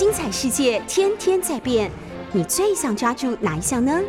[0.00, 1.90] 精彩世界天天在变，
[2.32, 4.00] 你最想抓住哪一项呢？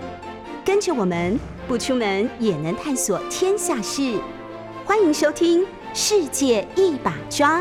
[0.64, 1.38] 跟着我们
[1.68, 4.18] 不出门也能探索天下事，
[4.86, 7.60] 欢迎收听《世界一把抓》。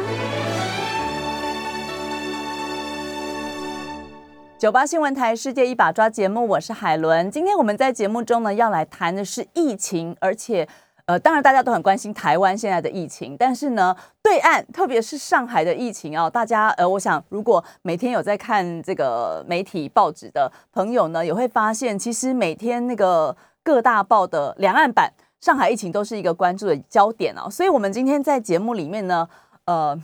[4.57, 7.29] 九八新闻台《世界一把抓》节目，我是海伦。
[7.33, 10.69] 今天我们在节目中呢，要来谈的是疫情，而且。
[11.11, 27.51] 呃，当然大家都很关心台湾现在的疫情，但是呢，对岸特别是上海的疫情哦，大家呃，我想如果每天有在看这个媒体报纸的朋友呢，也会发现，其实每天那个各大报的两岸版上海疫情都是一个关注的焦点哦。
[27.51, 29.29] 所以，我们今天在节目里面呢，
[29.65, 30.01] 呃，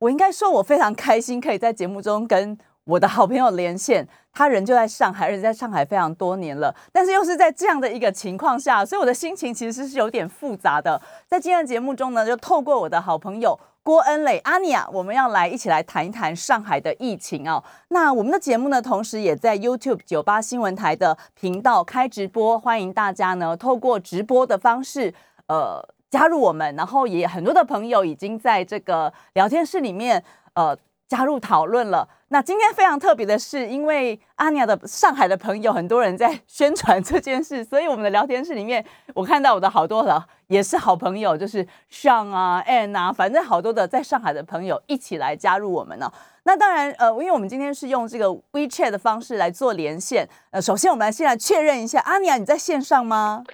[0.00, 2.58] 我应该说我非常开心，可以在节目中跟。
[2.88, 6.74] 我的好朋友连线，他人就在上海，而且在上海非常多年了。
[6.90, 10.98] 但是又是在这样的一个情况下，所以我的心情其实是有点复杂的。
[11.26, 17.62] 在今天的节目中呢，就透过我的好朋友郭恩磊阿尼亚，我们要来一起来谈一谈上海的疫情哦。
[17.88, 25.12] 那我们的节目呢，同时也在 YouTube 九八新闻台的频道开直播，欢迎大家呢透过直播的方式，
[25.48, 26.74] 呃，加入我们。
[26.74, 30.24] 然后也很多的朋友已经在这个聊天室里面，
[30.54, 30.74] 呃。
[31.08, 32.08] 加入讨论了。
[32.28, 38.84] 那今天非常特别的是，因为阿尼亚的上海的朋友很多人在宣传这件事，所以我们的聊天室里面，
[39.14, 46.12] 我看到我的好多的也是好朋友，就是上啊、Ann 啊，反正好多的在上海的朋友一起来加入我们呢。
[46.42, 50.28] 那当然，呃，因为我们今天是用这个 WeChat 的方式来做连线。
[50.50, 53.44] 呃，首先我们来先来确认一下，阿尼亚你在线上吗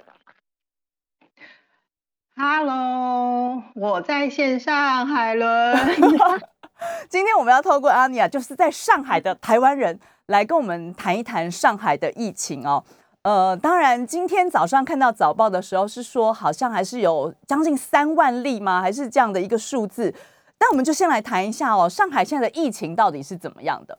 [2.35, 5.77] ？Hello，我在线上，海伦。
[7.09, 12.83] 今天我们要透过阿尼亚，就是在上海的台湾人来跟我们谈一谈上海的疫情哦。
[13.23, 18.81] 呃，当然今天早上看到早报的时候是说，好像还是有将近三万例吗？
[18.81, 20.13] 还是这样的一个数字？
[20.59, 23.97] 那我们就先来谈一下哦，上海现在的疫情到底是怎么样的？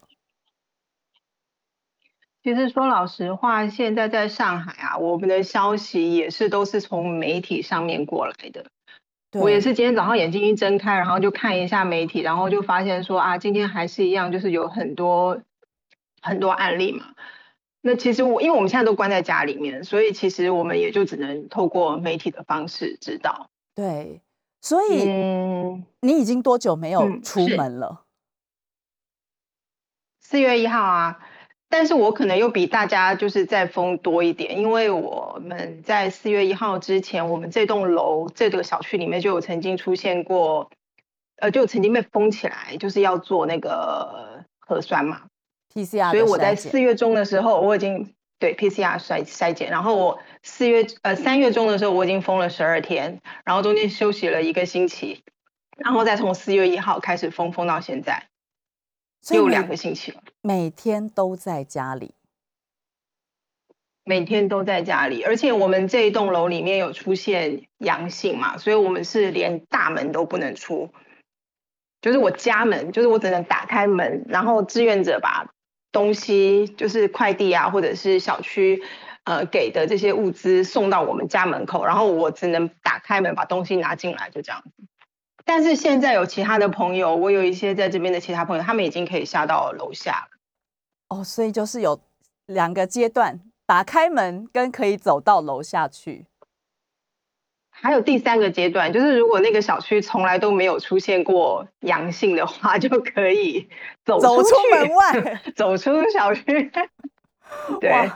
[2.44, 8.66] 其实说老实话，现在在上海啊，我们的消息也是都是从媒体上面过来的。
[9.32, 15.42] 我也是今天早上眼睛一睁开，然后就看一下媒体，然后就发现说啊，今天还是一样，就是有很多
[16.22, 17.06] 很多案例嘛。
[17.82, 23.50] 那其实我因为我们现在都关在家里面，所以其实我们也就只能透过媒体的方式知道。
[23.75, 24.22] 对，
[24.60, 25.04] 所以
[26.00, 28.04] 你已经多久没有出门了？
[30.20, 31.19] 四月一号啊。
[31.69, 40.71] 但是我可能又比大家就是再封多一点，因为我们在四月一号之前，我们这栋楼这个小区里面就有曾经出现过，
[41.38, 45.22] 呃，就曾经被封起来，就是要做那个核酸嘛
[45.75, 46.10] ，PCR。
[46.10, 55.25] 所以我在四月中的时候，我已经对 PCR 筛筛检，然后我四月呃三月中的时候，我已经封了十二天，然后中间休息了一个星期，
[55.76, 58.28] 然后再从四月一号开始封封到现在。
[59.34, 62.14] 有两个星期了，每天都在家里，
[64.04, 70.92] 每天都在家里，而且我们这一栋楼里面有出现阳性嘛，所以我们是连大门都不能出，
[72.00, 75.53] 就是我家门，就是我只能打开门，然后志愿者把
[75.91, 78.82] 东西，就是快递啊，或者是小区
[79.25, 84.84] 呃给的这些物资送到我们家门口，然后我只能打开门把东西拿进来，就这样子。
[85.48, 90.36] 但是现在有其他的朋友，我有一些在这边的其他朋友，他们已经可以下到楼下了。
[91.08, 92.00] 哦，所以就是有
[92.46, 96.26] 两个阶段，打开门跟可以走到楼下去。
[97.70, 103.68] 还有第三个阶段，就是如果那个小区从来都没有出现过阳性的话，就可以
[104.04, 106.72] 走走出门外， 走出小区。
[107.80, 108.10] 对。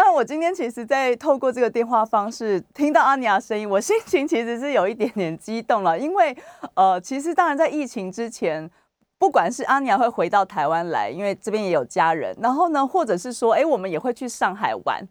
[0.00, 5.98] 但我今天其实，在透过这个电话方式听到阿尼亚声音，我心情其实是有一点点激动了。
[5.98, 6.36] 因为，
[6.74, 8.70] 呃，其实当然在疫情之前，
[9.18, 15.04] 不管是阿尼亚会回到台湾来，因为这边也有家人，然后呢，或者是说，哎，我们也会去上海玩，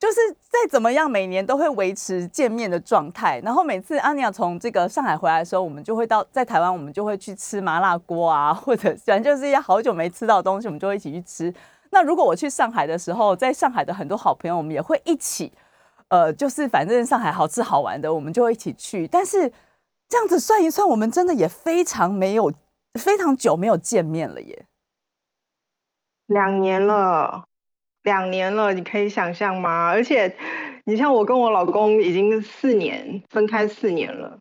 [0.00, 3.38] 就是再怎么样，每年都会维持见面的状态。
[3.44, 11.52] 然后每次阿尼亚从这个上海回来的时候，我们就会到在台湾，我们就会去吃麻辣锅啊，或者反正就是一些好久没吃到的东西，我们就会一起去吃。
[11.92, 15.52] 那如果我去上海的时候，在上海的很多好朋友，我们也会一起，
[16.08, 19.06] 呃，就是反正上海好吃好玩的，我们就会一起去。
[19.06, 19.52] 但是
[20.08, 22.50] 这样子算一算，我们真的也非常没有
[22.98, 24.66] 非常久没有见面了耶。
[26.26, 27.44] 两年了，
[28.04, 29.88] 两年了，你可以想象吗？
[29.88, 30.34] 而且
[30.86, 34.38] 你像我跟我老公已经四年分开四年了。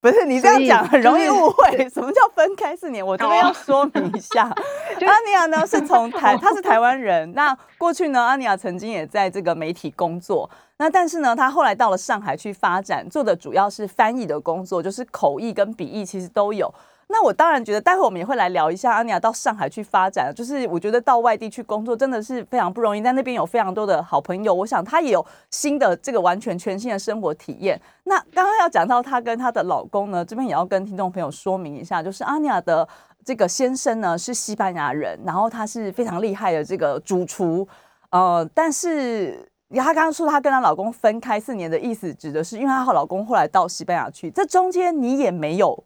[0.00, 3.06] 不是你这样讲很容易误会，什么叫分开四年？
[3.06, 7.30] 我这边要说明一下，阿尼亚呢是从 台，他是台湾人。
[7.34, 10.48] 那过去呢，阿尼亚曾经也在这个媒体工作。
[10.78, 16.72] 那但是呢，他后来到了上海去发展，做的主要是翻译的工作，就是口译跟笔译其实都有。
[17.12, 20.32] 那我当然觉得，待会我们也会来聊一下阿尼亚到上海去发展。
[20.32, 24.54] 就是我觉得到外地去工作真的是非常不容易，在那边有非常多的好朋友。
[24.54, 27.80] 我想她也有新的这个完全全新的生活体验。
[28.04, 32.88] 那刚刚要讲到她跟她的老公呢，这边也要跟听众朋友说明一下，就是阿尼亚的
[33.24, 37.66] 这个先生呢是西班牙人，然后他是非常厉害的这个主厨。
[38.10, 45.82] 呃，但是她刚刚说她跟她老公分开四年的意思，指的是因为她和老公后来到西班牙去，这中间你也没有。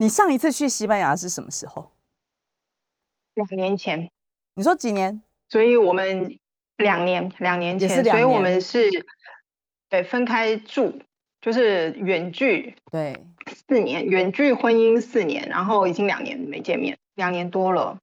[0.00, 1.92] 你上一次去西班牙是什么时候？
[3.34, 4.10] 两年前。
[4.54, 5.22] 你说几年？
[5.50, 6.38] 所以我们
[6.78, 8.88] 两年，两年前，所以我们是
[9.90, 11.02] 对分开住，
[11.42, 17.98] 就是远距，对，四年远距婚姻四年，然后已经两年没见面，两年多了。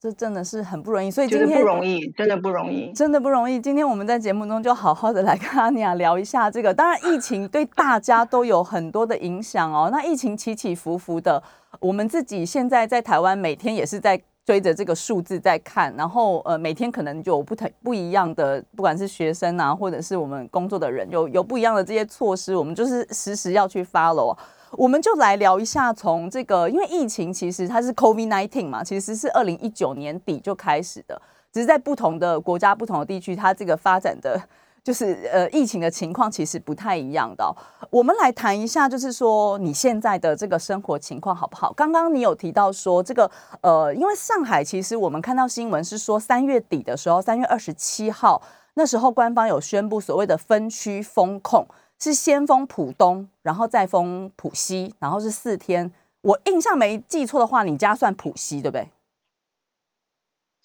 [0.00, 3.60] 哇，这真的是很不容易，所以今天不容易，真的不容易，真的不容易。
[3.60, 6.72] 今天我们在节目中就好好的来跟阿尼亚聊一下这个。
[6.72, 9.90] 当然，疫情对大家都有很多的影响哦。
[9.92, 11.42] 那疫情起起伏伏的，
[11.80, 24.36] 我们自己现在在台湾每天也是在追着这个数字在看，然后呃，每天可能就有不同不一样的，不管是学生啊，或者是我们工作的人，有有不一样的这些措施，我们就是时时要去 follow。
[24.72, 31.20] 我们就来聊一下，从这个，因为疫情其实它是 COVID nineteen 嘛，其实是二零一九年底就开始的，
[31.52, 34.40] 只是在不同的国家、不同的地区，它这个发展的
[34.82, 37.54] 就是呃疫情的情况其实不太一样的。
[37.90, 41.72] 我们来谈一下，就是说你现在的这个生活情况好不好？
[41.72, 43.30] 刚刚你有提到说这个
[43.62, 48.40] 呃，因为上海其实我们看到新闻是说三月底的时候，三月二十七号
[48.74, 51.66] 那时候官方有宣布所谓的分区封控。
[52.02, 55.92] 是先封浦东，然后再封浦西，然后是四天。
[56.22, 58.88] 我印象没记错的话，你家算浦西对不对？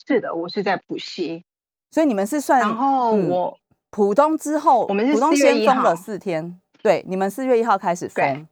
[0.08, 1.44] 是的，我是在浦西，
[1.92, 2.60] 所以你们是算。
[2.60, 3.58] 然后我
[3.90, 6.60] 浦东之后，我们是浦东先封了四天。
[6.82, 8.48] 对，你们四月一号开始封。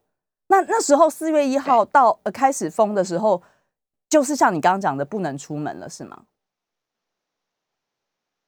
[0.47, 3.41] 那那时候四月一号到呃开始封的时候，
[4.09, 6.23] 就是像你刚刚讲的，不能出门了，是吗？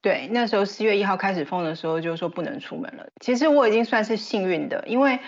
[0.06, 3.08] 对，那时候四月一号开始封的时候，就是说不能出门了。
[3.20, 5.18] 其实我已经算是幸运的，因为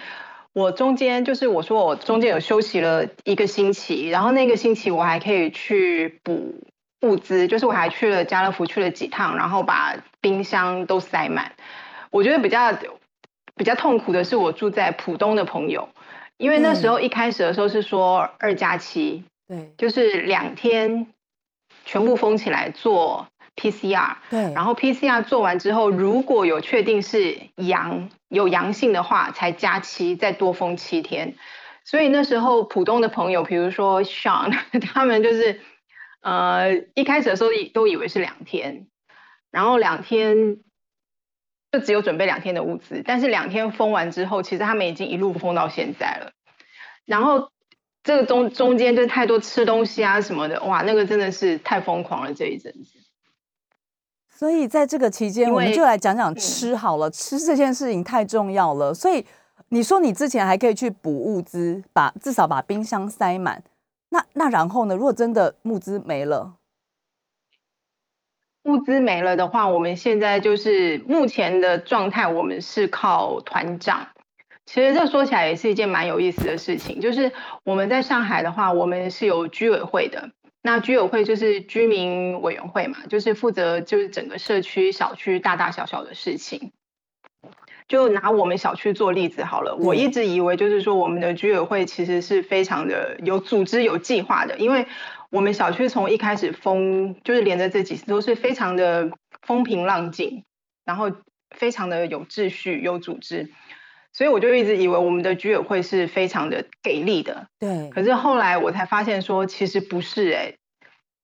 [0.52, 6.64] 我中间就是我说我中间有休息了一个星期，然后那个星期我还可以去补
[7.02, 11.54] 物资，就是我还去了家乐福去了几趟，然后把冰箱都塞满。
[12.10, 12.72] 我觉得比较
[13.56, 15.88] 比较痛苦的是我住在浦东的朋友，
[16.36, 21.08] 因为那时候一开始的时候是说二加七，对，就是两天
[21.84, 23.26] 全部封起来做。
[23.58, 31.34] PCR，对，然后 PCR 做完之后，如果有确定是阳有阳性的话，才加七，再多封七天。
[31.84, 34.56] 所以那时候浦东的朋友，比如说 Sean，
[34.92, 35.60] 他们就是
[36.20, 38.86] 呃一开始的时候都以为是两天，
[39.50, 40.58] 然后两天
[41.72, 46.32] 就只有准备两天的物资，但是两天封完之后，其实他们已经一路封到现在了。
[47.06, 47.50] 然后
[48.04, 52.97] 这个中中间就太多吃东西啊什么的，哇，那个真的是太疯狂了这一阵子。
[54.38, 57.10] 所以在这个期间，我们就来讲讲吃好了。
[57.10, 58.94] 吃这件事情太重要了。
[58.94, 59.26] 所以
[59.70, 63.60] 你说你之前还可以去补物资，把至少把冰箱塞满。
[64.10, 64.94] 那那然后呢？
[64.94, 66.54] 如果真的物资没了，
[68.62, 74.06] 物资没了的话，我们现在就是目前的状态，我们是靠团长。
[74.66, 77.32] 其实这说起来也是一件蛮有意思的事情，就是
[77.64, 80.30] 我们在上海的话，我们是有居委会的。
[80.62, 86.72] 那居委会就是居民委员会嘛，就是负责就是整个社区小区大大小小的事情。
[87.86, 94.86] 就拿我们小区做例子好了，我一直以为就是说我们的居委会其实是非常的有组织有计划的，因为
[95.30, 100.44] 我们小区从一开始封就是连着这几次都是非常的风平浪静，
[100.84, 101.10] 然后
[101.56, 103.50] 非常的有秩序有组织。
[104.18, 107.88] 所以我就一直以为我们的居委会是非常的给力的，对。
[107.90, 110.54] 可是后来我才发现说，其实不是哎，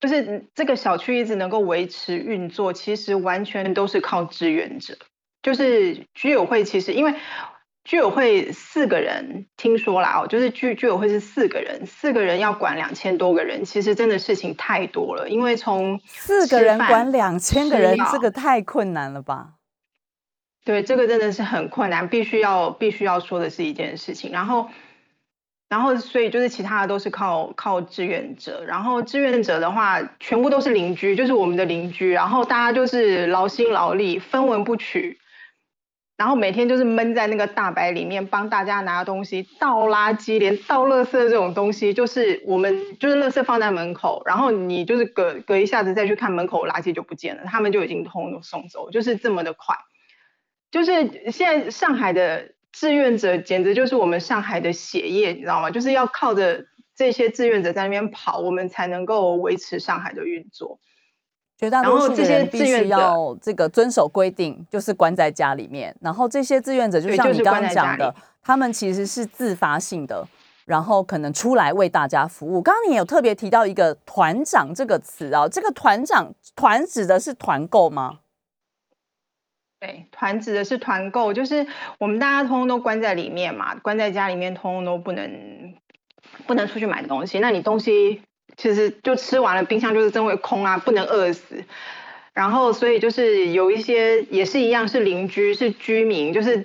[0.00, 4.96] 就是这个小区一直能够维持运作，其实完全都是靠志愿者。
[5.42, 7.16] 就是居委会其实因为
[7.82, 15.28] 居委会四个人，听说啦哦，就是居居委会是四个人，四个人要管两千多个人，其实真的事情太多了。
[15.28, 19.53] 因为从四个人管两千个人，这个太困难了吧？
[20.64, 24.32] 对，这个真的是很困难，必须要必须要说的是一件事情。
[24.32, 24.70] 然后，
[25.68, 28.64] 然后，所以就是其他的都是靠靠志愿者。
[28.66, 32.10] 然后志愿者的话，全部都是邻居，就是我们的邻居。
[32.10, 35.18] 然后大家就是劳心劳力，分文不取。
[36.16, 49.76] 然后每天就是闷在那个大白里面，帮大家拿东西、倒垃圾，连倒垃圾这种东西，就是我们就是垃圾放在门口，然后你就是隔隔一下子再去看门口垃圾就不见了，他们就已经通通送走，就是这么的快。
[50.74, 55.70] 就是现在上海的志愿者，简直就是我们上海的血液，你知道吗？
[55.70, 56.64] 就是要靠着
[56.96, 60.80] 这些志愿者在那边跑，我们才能够维持上海的运作。
[61.56, 65.94] 绝大多数人必须要这个遵守规定，就是关在家里面。
[66.00, 68.12] 然后这些志愿者，就像你刚刚讲的，
[68.42, 70.26] 他们其实是自发性的，
[70.64, 72.60] 然后可能出来为大家服务。
[72.60, 78.18] 刚刚你有特别提到一个“团长”这个词啊，这个“团长”团指的是团购吗？
[79.84, 81.66] 对，团指的是团购，就是
[81.98, 85.74] 我们大家通通都关在里面嘛，关在家里面，通通都不能
[86.46, 87.38] 不能出去买东西。
[87.38, 88.22] 那你东西。
[88.56, 91.64] 其实就吃完了，冰箱就是真会空啊，不能饿死。
[92.32, 96.64] 然后，所以就是有一些也是一样，是邻居，是居民，就是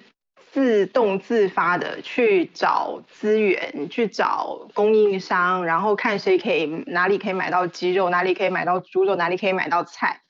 [0.51, 10.21] 自动自发的去找资源，去找供应商，然后看谁可以哪里可以买到鸡肉，哪里可以买到猪肉，哪里可以买到菜，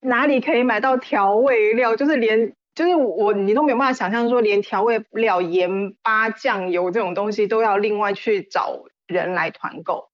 [0.00, 10.10] 哪里可以买到调味料，就是连就是我你都没有办法想象说，连调味料、盐巴、酱油这种东西都要另外去找人来团购。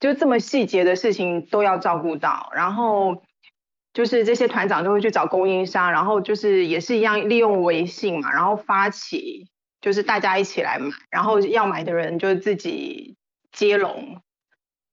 [0.00, 3.22] 就这么细节的事情都要照顾到，然后
[3.94, 9.48] 就是这些团长就会去找供应商，然后就是也是一样利用微信嘛，然后发起
[9.80, 13.16] 就是大家一起来买，然后要买的人就自己
[13.50, 14.20] 接龙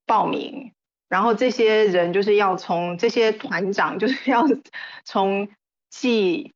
[0.05, 0.71] 报名，
[1.11, 4.47] 然后这些人就是要从这些团长就是 要
[5.03, 5.49] 从
[5.89, 6.53] 记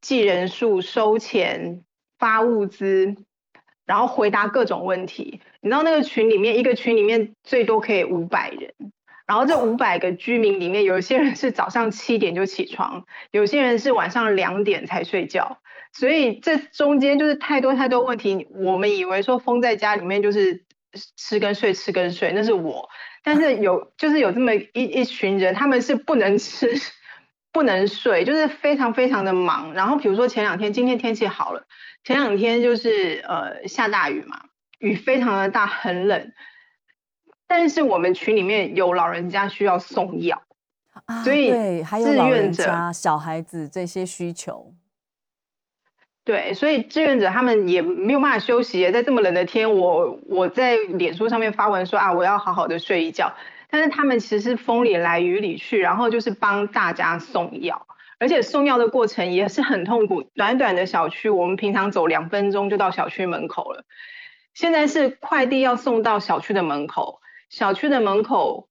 [0.00, 1.84] 记人数、收钱、
[2.18, 3.14] 发物资。
[3.88, 8.74] 然后回答各种问题，你知道那个群里面一个群里面最多可以五百人，
[9.26, 15.56] 然后这五百个居民里面，有些人是早上七点就起床，有些人是晚上两点才睡觉，
[15.94, 18.46] 所以这中间就是太多太多问题。
[18.50, 20.66] 我们以为说封在家里面就是
[21.16, 22.90] 吃跟睡吃跟睡，那是我，
[23.28, 26.66] 但是有就是有这么一一群人，他们是不能吃
[27.52, 29.74] 不能睡，就是非常非常的忙。
[29.74, 31.66] 然后比如说前两天，今天天气好了。
[32.04, 34.46] 前两天就是呃下大雨嘛，
[34.78, 36.32] 雨非常的大，很冷。
[37.46, 40.42] 但是我们群里面有老人家需要送药，
[41.22, 44.72] 所以对还有志愿者、小孩子这些需求。
[46.28, 53.32] 对，所以志愿者他们也没有办法休息，在这么冷的天，我我在脸书上面发文说啊，我要好好的睡一觉。
[53.70, 57.86] 但是他们其实风里来雨里去，然后就是帮大家送药。
[58.18, 63.86] 而且送药的过程也是很痛苦，短短的小区，我们平常走两分钟就到小区门口了。
[64.52, 68.68] 现在是快递要送到小区的门口，小区的门口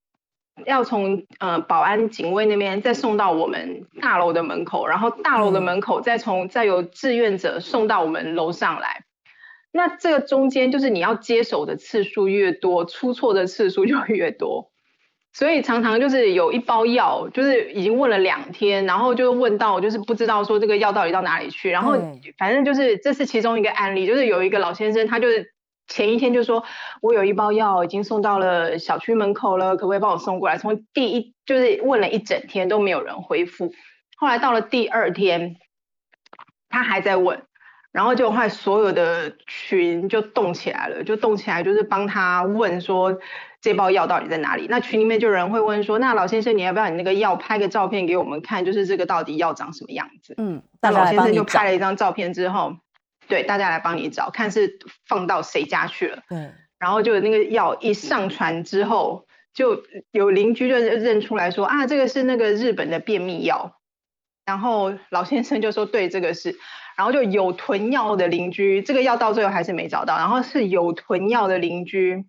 [0.66, 9.04] 要从呃保安警卫那边再送到我们大楼的门口，然后大楼的门口再从再由志愿者送到我们楼上来。
[9.72, 14.72] 那这个中间就是你要接手的次数越多，出错的次数就越多。
[15.34, 21.96] 所以常常就是有一包药，就是已经问了两天，然后就问到就是不知道说这个药到底到哪里去，然后
[22.40, 25.54] 反正就是这是其中一个案例，就是有一个老先生，他就是
[25.88, 26.64] 前一天就说，
[27.02, 30.58] 我有一包药已经送到了小区门口了，可不可以帮我送过来？
[30.58, 33.72] 从第一就是问了一整天都没有人回复，
[34.18, 35.56] 后来到了第二天，
[36.70, 37.44] 他还在问，
[37.92, 43.18] 然后就后来所有的群就动起来了，就动起来就是帮他问说。
[43.60, 44.68] 这包药到底在哪里？
[44.70, 48.64] 那群里面就有人会问说：“那老先生，你要不要你那个药拍个照片给我们看？
[48.64, 52.76] 就是这个到底药长什么样子？”嗯，那老先生就拍了一张照片之后，
[53.28, 56.24] 对大家来帮你找，看是放到谁家去了。
[56.30, 63.80] 对，然后就那个药一上传之后，就有邻居就认出来说：“啊，这个是那个日本的便秘药。”
[64.46, 66.56] 然后老先生就说：“对，这个是。”
[66.98, 70.18] 然后就有囤药的邻居，这个药到最后还是没找到。
[70.18, 72.26] 然后是有囤药的邻居。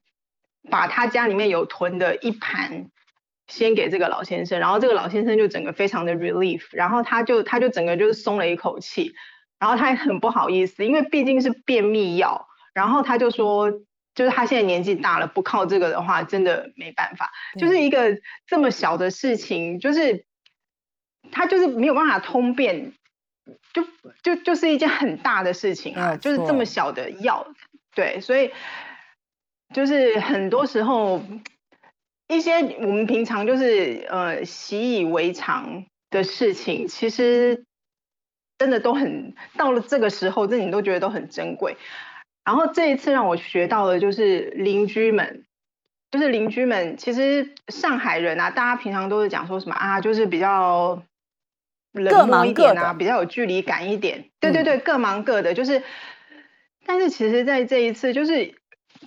[0.70, 2.90] 把他家里面有囤的一盘
[3.46, 9.14] 先给这个老先生，然后这个老先生就整个非常的 relief，然后他就他就整个就是松了一口气，
[9.58, 13.70] 然后他也很不好意思，因为毕竟是便秘药，然后他就说，
[14.14, 20.24] 就是他现在年纪大了，不靠这个的话真的没办法，就是一个这么小的事情，就是
[21.32, 22.92] 他就是没有办法通便，
[23.72, 23.84] 就
[24.22, 27.46] 就就是一件很大的事情啊，就是这么小的药，
[27.94, 28.50] 对，所以。
[29.74, 31.22] 就是很多时候，
[32.26, 37.66] 一些我们平常就是呃习以为常的事情，其实
[38.58, 41.76] 真的都很到了这个时候，这你都觉得都很珍贵。
[42.44, 45.44] 然后这一次让我学到的就是邻居们，
[46.10, 51.02] 就是邻居们，其实上海人啊，大家平常都是讲说什么啊，就是比较
[51.92, 54.30] 冷漠一点啊，比较有距离感一点。
[54.40, 55.82] 对对对，各忙各的，就是。
[56.84, 58.57] 但是其实，在这一次，就是。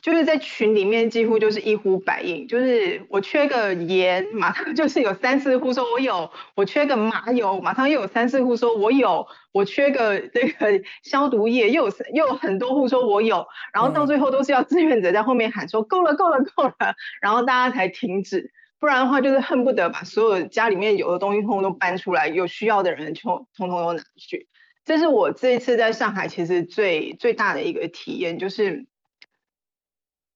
[0.01, 13.45] 就是在群里面几乎就是一呼百应，就是我缺个盐，马上就是有三四户说我有；我缺个麻油，马上又有三四户说我有；我缺个这个 消毒液，又有又有很多户说我有。
[13.73, 23.21] 然后到最后都是要志愿者在后面喊说够了够了够了，然后大家才停止，不然的话就是恨不得把所有家里面有的东西通通都搬出来，有需要的人就
[23.55, 24.47] 通通都拿去。
[24.83, 28.87] 这是我这一次在上海其实最最大的一个体验，就是，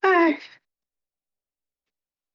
[0.06, 0.40] 哎，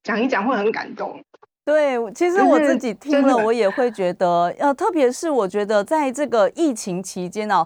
[0.03, 1.23] 讲一讲会很感动。
[1.65, 7.65] 对，其实我自己听了，我也会觉得，呃，特别是我觉得在这个疫情期间哦，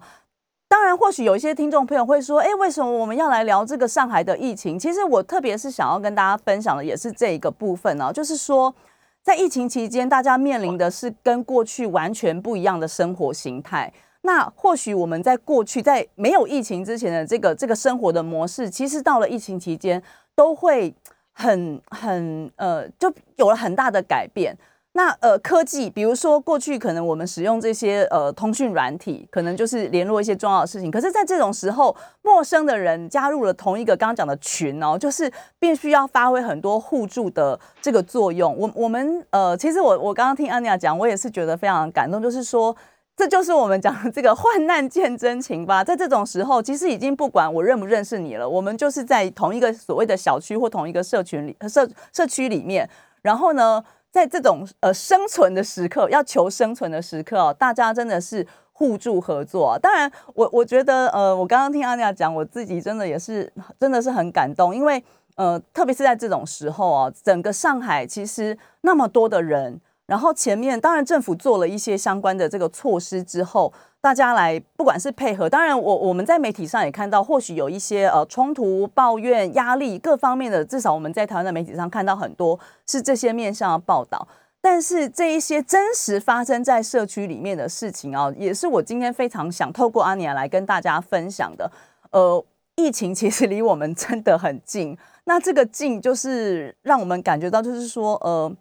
[0.69, 4.79] 当然或许有一些听众朋友会说，哎，为什么我们要来聊这个上海的疫情？
[4.79, 8.75] 其实我特别是想要跟大家分享的也是这一个部分呢，就是说，
[9.23, 13.91] 在疫情期间，大家面临的是跟过去完全不一样的生活形态。
[14.27, 20.03] 那或许我们在过去在没有疫情之前的这个这个生活的模式，其实到了疫情期间
[20.35, 20.95] 都会
[21.33, 24.57] 很很呃，就有了很大的改变。
[24.97, 30.91] 那呃，科技，比如说过去可能我们使用这些呃通讯软体，可能就是联络一些重要的事情。
[30.91, 38.57] 可是，在这种时候，陌生的人加入了同一个刚刚讲的群哦，就是必须要发挥很多互助的这个作用。
[38.57, 42.75] 我我们呃，其实我我刚刚听安妮亚讲，我也是觉得非常感动，就是说。
[43.17, 45.85] 这就是我们讲的这个患难见真情吧。
[45.85, 52.91] 在这种时候，其实已经不管我认不认识你了，我们就是在同一个所谓的小区或同一个社群里、社社区里面。
[53.23, 59.79] 然后呢，在这种呃生存的时刻，要求生存的时刻哦，大家真的是互助合作。
[59.81, 65.03] 当然，我我觉得呃，我刚刚听阿尼亚讲，我自己真的也是真的是很感动，因为
[65.37, 69.81] 呃，特别是在这种时候啊，整个上海其实那么多的人。
[70.07, 84.29] 然后前面当然政府做了一些相关的这个措施之后，大家来不管是配合，当然我我们在媒体上也看到，或许有一些呃冲突、抱怨、压力各方面的，至少我们在台湾的媒体上看到很多是这些面向的报道。
[84.61, 91.71] 但是这一些真实发生在社区里面的事情啊，也是我今天非常想透过阿尼亚来跟大家分享的。
[92.11, 92.45] 呃，
[92.77, 98.55] 疫情其实离我们真的很近，那这个近就是让我们感觉到，就是说呃。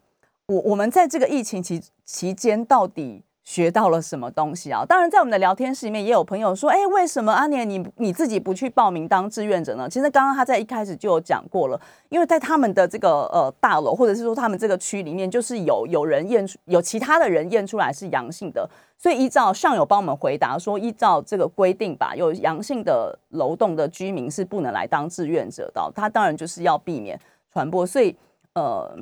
[0.47, 4.85] 我我们在这个疫情期期间到底学到了什么东西啊？
[4.85, 11.79] 当然，在我们的聊天室里面也有朋友说：“哎，为什么阿年你你自己不去报名当志愿者呢？”其实刚刚他在一开始就有讲过了，
[12.09, 25.91] 因为在他们的这个呃大楼，或者是说他们这个区里面，就是有有人验出有其他的人验出来是阳性的，所以依照上有帮我们回答说，依照这个规定吧，有阳性的楼栋的居民是不能来当志愿者的。
[25.95, 27.19] 他当然就是要避免
[27.51, 28.15] 传播，所以
[28.55, 28.97] 呃。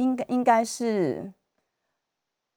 [0.00, 1.30] 应该应该是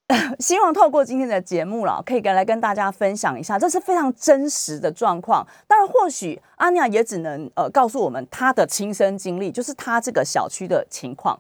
[0.40, 5.46] 希望透过今天的节目了，可以跟来跟大家分享一下，这是非常真实的状况。
[5.68, 11.38] 当然，或许阿尼亚也只能呃告诉我们他的亲身经历，就是他这个小区的情况。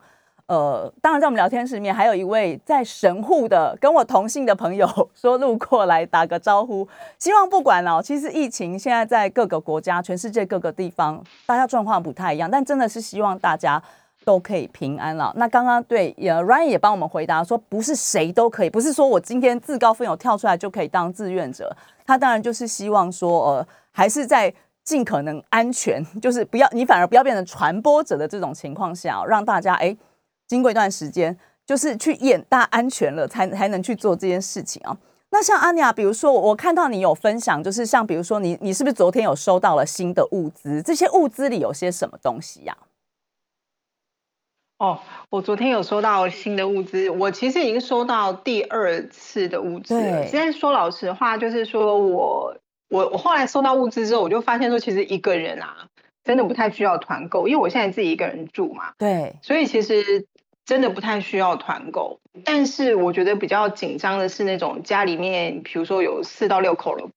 [0.47, 6.87] 呃，当然，在我们聊天室里面，还有一位在神户的跟我同姓的朋友 说路过来打个招呼。
[7.17, 13.81] 希望不管哦，其实疫情现在在各个国家、全世界各个地方，大家状况不太一样，但真的是希望大家。
[14.25, 15.31] 都可以平安了。
[15.35, 21.75] 那刚刚对，也 Ryan 也帮我们回答说，不是谁都可以，不是说我今天自告奋勇跳出来就可以当志愿者。
[22.05, 29.95] 他当然就是希望说，呃，还是在尽可能安全， 就是不要你反而不要变成传播者的这种情况下，让大家哎，
[30.47, 34.97] 经过一段时间，就是去验大安全了，才才能去做这件事情啊。
[35.29, 40.79] 那像阿尼亚，比如说我看到你有分享，就是像比如说你你是不是昨天有收到了新的物资？
[40.83, 42.77] 这些物资里有些什么东西呀？
[44.79, 50.25] 哦，我昨天有收到新的物资，我其实已经收到第二次的物资了。
[50.27, 52.57] 现在说老实话，就是说我
[52.89, 55.87] 我我后来收到物资之后，我就发现说，其实一个人啊，
[56.23, 58.93] 真的不太需要团购，因为我现在自己一个人住嘛。
[58.97, 60.25] 对，所以其实
[60.65, 62.19] 真的不太需要团购。
[62.43, 67.07] 但是我觉得比较紧张的是那种家里面，比如说有四到六口了，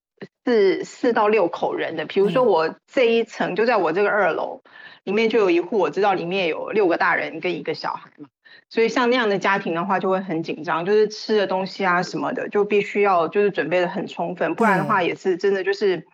[0.46, 4.62] 四四到六口人的，比如说我这一层就在我这个二楼。
[5.04, 8.26] 里面就有一户，我知道里面有六个大人跟一个小孩嘛，
[8.68, 16.08] 所以像那样的家庭的话，就会很紧张，就是吃的东西啊什么的，就必须要就是准备的很充分，不然的话也是真的就是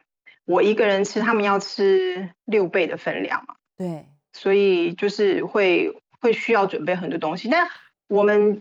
[0.44, 3.54] 我一个人吃，他们要吃六倍的分量嘛。
[3.78, 7.68] 对，所以就是会会需要准备很多东西，但
[8.08, 8.60] 我们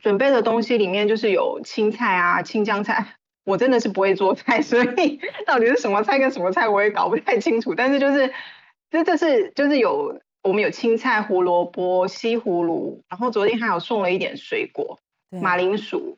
[0.00, 3.14] 准备的东西里面就是有青菜啊、青江菜，
[3.48, 8.32] 我真的是不会做菜， 所以到底是什么菜跟什么菜我也搞不太清楚，但是就是。
[8.90, 16.16] 这这是就是有我们有青菜、胡萝卜、西葫芦，然后昨天还有送了一点水果，马铃薯，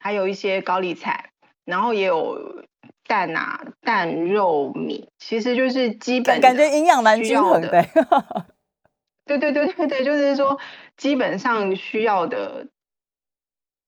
[0.00, 1.30] 还有一些高丽菜，
[1.64, 2.64] 然后也有
[3.06, 7.70] 蛋啊、蛋、肉、米，其实就是基本感觉营养蛮均衡的。
[9.24, 10.58] 对对对对对，就是说
[10.96, 12.66] 基本上需要的，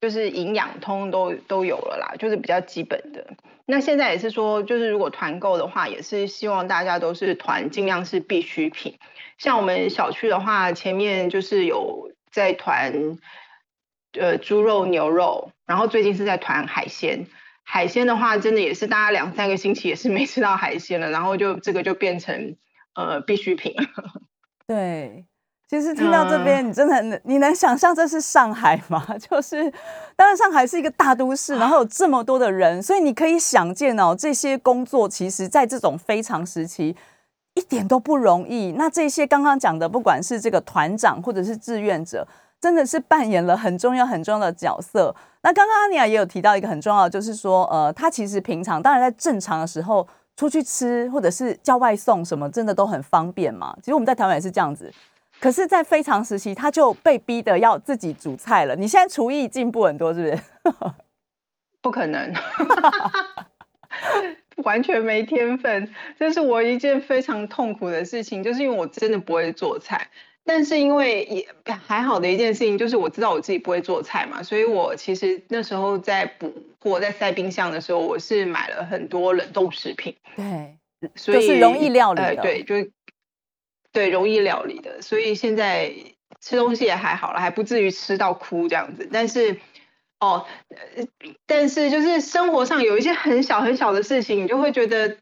[0.04, 3.26] 就是营养通都都有了啦，就是比较基本的。
[3.64, 8.98] 那现在也是说，就是如果团购的话，也是希望大家都是团，尽量是必需品。
[9.38, 13.16] 像我们小区的话，前面就是有在团，
[14.12, 17.26] 呃，猪肉、牛肉，然后最近是在团海鲜。
[17.62, 22.56] 海鲜的话，真的也是大家两三个星期也是没吃到海鲜了，然后就这个就变成
[22.94, 23.74] 呃必需品。
[24.68, 25.24] 对，
[25.74, 29.04] 其实听到这边，你真的你能想象这是上海吗？
[29.18, 29.68] 就是
[30.14, 36.94] 当然上海是一个大都市，然后有这么多的人，所以你可以想见哦，这些工作其实在这种非常时期
[37.54, 38.72] 一点都不容易。
[38.78, 42.26] 那这些刚刚讲的，不管是这个团长或者是志愿者。
[42.60, 45.14] 真的是扮演了很重要很重要的角色。
[45.42, 53.76] 那刚刚阿尼亚也有提到一个很重要，就是说，呃，他其实平常当然在正常的时候出去吃或者是叫外送什么，真的都很方便嘛。
[53.80, 54.90] 其实我们在台湾也是这样子，
[55.44, 58.74] 可是，在非常时期，他就被逼的要自己煮菜了。
[58.74, 60.42] 你现在厨艺进步很多，是不是？
[61.82, 62.32] 不可能，
[64.64, 70.08] 完全没天分，这是我一件非常痛苦的事情，就是因为我真的不会做菜。
[70.46, 71.46] 但是因为也
[71.86, 80.16] 还好的一件事情，就是我知道我自己不会做菜嘛，所以我其实那时候在补货、在塞冰箱的时候，我是买了很多冷冻食品。
[80.36, 80.78] 对，
[81.14, 82.36] 所以容易料理的。
[82.36, 82.76] 对，就
[83.94, 85.94] 对容易料理的，所以现在
[86.40, 89.08] 吃东西也还好了，还不至于吃到哭这样子。
[89.10, 89.58] 但是
[90.18, 90.46] 哦，
[91.46, 95.16] 但是就是生活上有一些很小很小的事情，你就会觉得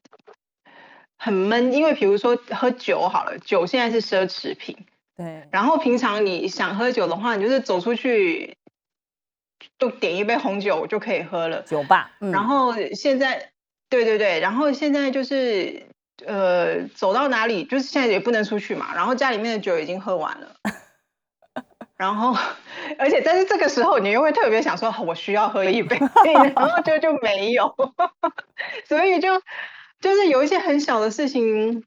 [1.19, 1.73] 很闷。
[1.73, 4.77] 因为比如说喝酒好了，酒现在是奢侈品。
[5.15, 8.57] 对，然后平常你想喝酒的话，你就是走出去，
[9.79, 11.61] 就点一杯红酒就可以喝了。
[11.63, 13.51] 酒吧，然后现在，
[13.91, 15.83] 对对对，然后现在就是
[16.27, 20.57] 呃，走到哪里就是现在也不能出去嘛，然后家里面的酒已经喝完了，
[21.97, 22.37] 然后
[22.99, 25.99] 而且但是这个时候你又会特别想说，我需要喝一杯，
[26.55, 27.75] 然后就就没有，
[28.89, 29.41] 所以就
[30.01, 31.85] 就是有一些很小的事情，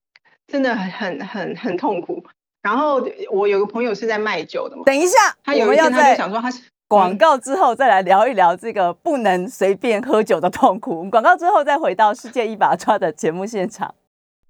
[0.47, 2.23] 真的很很很很痛苦。
[2.61, 4.83] 然后我有个朋友是在卖酒的嘛。
[4.85, 11.07] 等一下，他有一天他就想说他是广告之后再来聊一聊这个不能随便喝酒的痛苦。
[11.11, 13.93] 广告之后再回到世界一把抓的节目现场。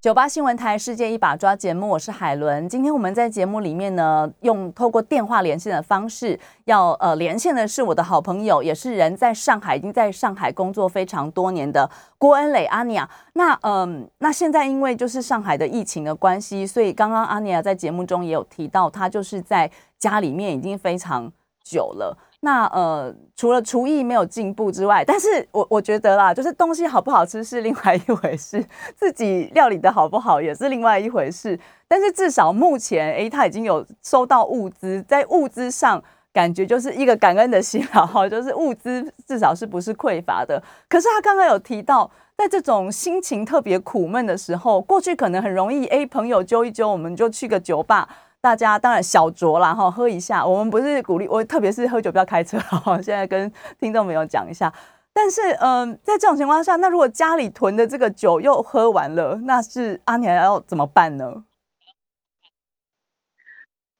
[0.06, 2.70] 九八新闻台世界一把抓节目，我是海伦。
[2.70, 11.90] 今天我们在节目里面呢，用透过电话连线的方式，要呃连线的是我的好朋友，也是人在上海，已经在上海工作非常多年的
[12.20, 13.10] 郭恩磊阿尼亚。
[13.34, 21.28] 那嗯，那现在因为就是上海的疫情的关系，所以刚刚阿尼亚在节目中也有提到，他就是在家里面已经非常
[21.64, 22.16] 久了。
[22.46, 28.64] 那呃，除了厨艺没有进步之外，但是我我觉得啦，就是东西好不好吃是另外一回事，
[28.96, 31.60] 自己料理的好不好也是另外一回事。
[31.88, 36.00] 但是至少目前，哎，他已经有收到物资，在物资上
[36.32, 40.62] 感觉就是一个感恩的心哈，就是物资至少是不是匮乏的。
[40.88, 48.08] 可是他刚刚有提到，在这种心情特别苦闷的时候，过去可能很容易，哎，朋友揪一揪，我们就去个酒吧。
[48.46, 50.46] 大家当然小酌啦，哈，喝一下。
[50.46, 53.02] 我们不是鼓励我，特别是喝酒不要开车哈。
[53.02, 54.72] 现在跟听众朋友讲一下。
[55.12, 61.44] 但是，嗯，在这种情况下，那如果家里囤的这个酒又喝完了，那是阿年要怎么办呢？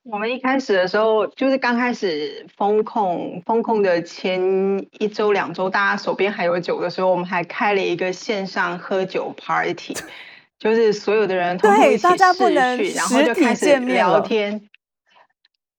[0.04, 4.40] 我们一开始的时候，就是刚开始封控封控的前
[5.00, 9.96] 一周两周，大家手边还有酒的时候，我们还开了一个线上喝酒 party。
[10.66, 14.60] 就是所有的人对大家不能然后就开始聊天，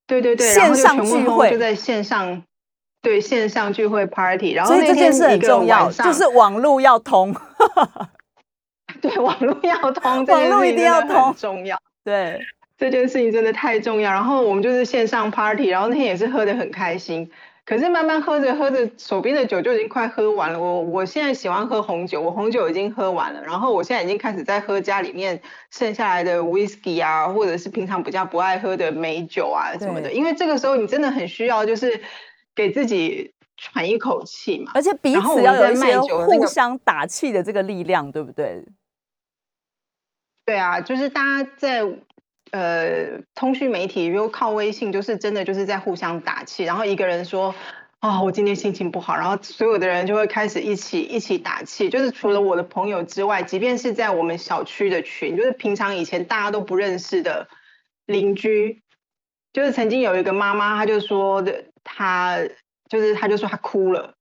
[0.06, 2.44] 对对对，线上聚会就在线上，
[3.02, 7.34] 对线上聚会 party，然后所以这件事很重要，就是网络要通，
[9.02, 12.38] 对网络要通，网络一定要通，重要，对
[12.78, 14.12] 这件事情真的太重要。
[14.12, 17.28] 然后我们就是线上 party，然后那天也是喝的很开心。
[17.66, 20.60] 可是慢慢喝着喝着，手边的酒就已经快喝完了。
[20.60, 23.42] 我我现在喜欢喝红酒，我红酒已经喝完了。
[23.42, 30.12] 然后我现在已经开始在喝家里面剩下来的 whisky 啊，或者是平常比较不爱喝的美酒啊什么的。
[30.12, 32.00] 因为这个时候你真的很需要，就是
[32.54, 34.70] 给自己喘一口气嘛。
[34.72, 38.64] 而且彼此要有一些互相打气的这个力量，对不对？
[40.44, 41.84] 对啊，就是大家在。
[42.52, 46.64] 呃，通讯媒体如靠微信，就是真的就是在互相打气。
[46.64, 47.54] 然后一个人说
[48.00, 51.90] ：“啊，我今天心情不好。”然后所有的人就会开始一起一起打气。
[51.90, 57.48] 就是除了我的朋友之外，即便是在我们小区的群，就是平常以前大家都不认识的
[58.06, 58.82] 邻居，
[59.52, 62.38] 就是曾经有一个妈妈，她就说的，她
[62.88, 64.14] 就是她就说她哭了，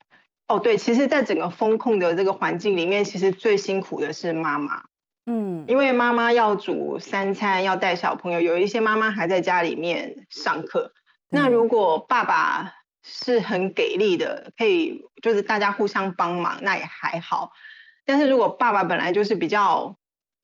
[0.48, 4.84] 哦，对，其实，在整个风控的这个环境里面，其实最辛苦的是妈妈。
[5.26, 10.94] 嗯，因为妈妈要煮三餐，要带小朋友，有一些妈妈还在家里面上课。
[11.30, 17.52] 那如果爸爸是很给力的，可以就是大家互相帮忙，那也还好。
[18.06, 19.98] 但是如果爸爸本来就是比较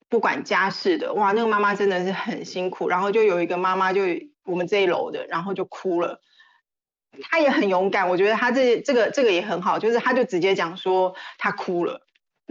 [0.10, 2.90] 不管家事的，哇，那个妈妈真的是很辛苦。
[2.90, 4.02] 然后就有一个妈妈，就
[4.44, 6.20] 我们这一楼的，然后就哭了。
[7.30, 12.02] 她也很勇敢，我觉得她这这个这个也很好，就是她就直接讲说她哭了。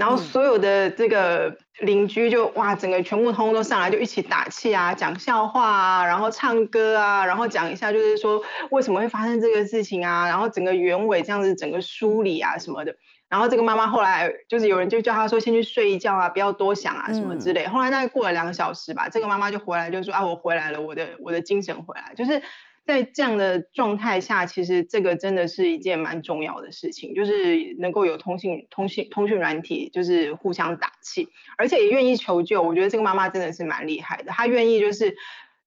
[0.01, 12.97] 然后所有的这个邻居就哇，整个全部通通都上来，就一起打气啊，讲笑话啊，然后唱歌啊，然后讲一下就是说为什么会发生这个事情啊，然后整个原委这样子整个梳理啊什么的。
[13.29, 17.67] 然后这个妈妈后来就是有人就叫她说先去睡一觉啊，不要多想啊什么之类。
[17.67, 22.43] 后来大概过了两个小时吧，这个妈妈就回来就说啊，我回来了，我的我的精神回来，就是。
[22.87, 32.63] 在这样的状态下，其实这个真的是一件蛮重要的事情，就是能够有通信、通信、通讯软体，就是互相打气，而且也愿意求救。
[32.63, 35.15] 我觉得这个妈妈真的是蛮厉害的，她愿意就是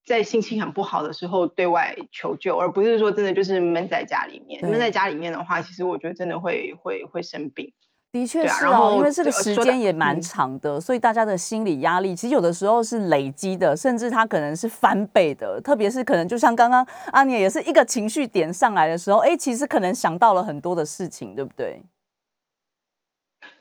[0.06, 4.62] 在心情很不好的时候对外求救，而不是说真的就是闷在家里面。
[4.62, 7.73] 闷在家里面的话，其实我觉得真的会会会生病。
[8.13, 15.60] 的确是哦，因为这个时间也蛮长的，所以大家的心理压力其实有的时候是累积的，甚至它可能是翻倍的。
[15.60, 21.82] 特别是可能就像刚刚阿妮也是一个情绪点上来的时候，哎，其实可能想到了很多的事情，对不对？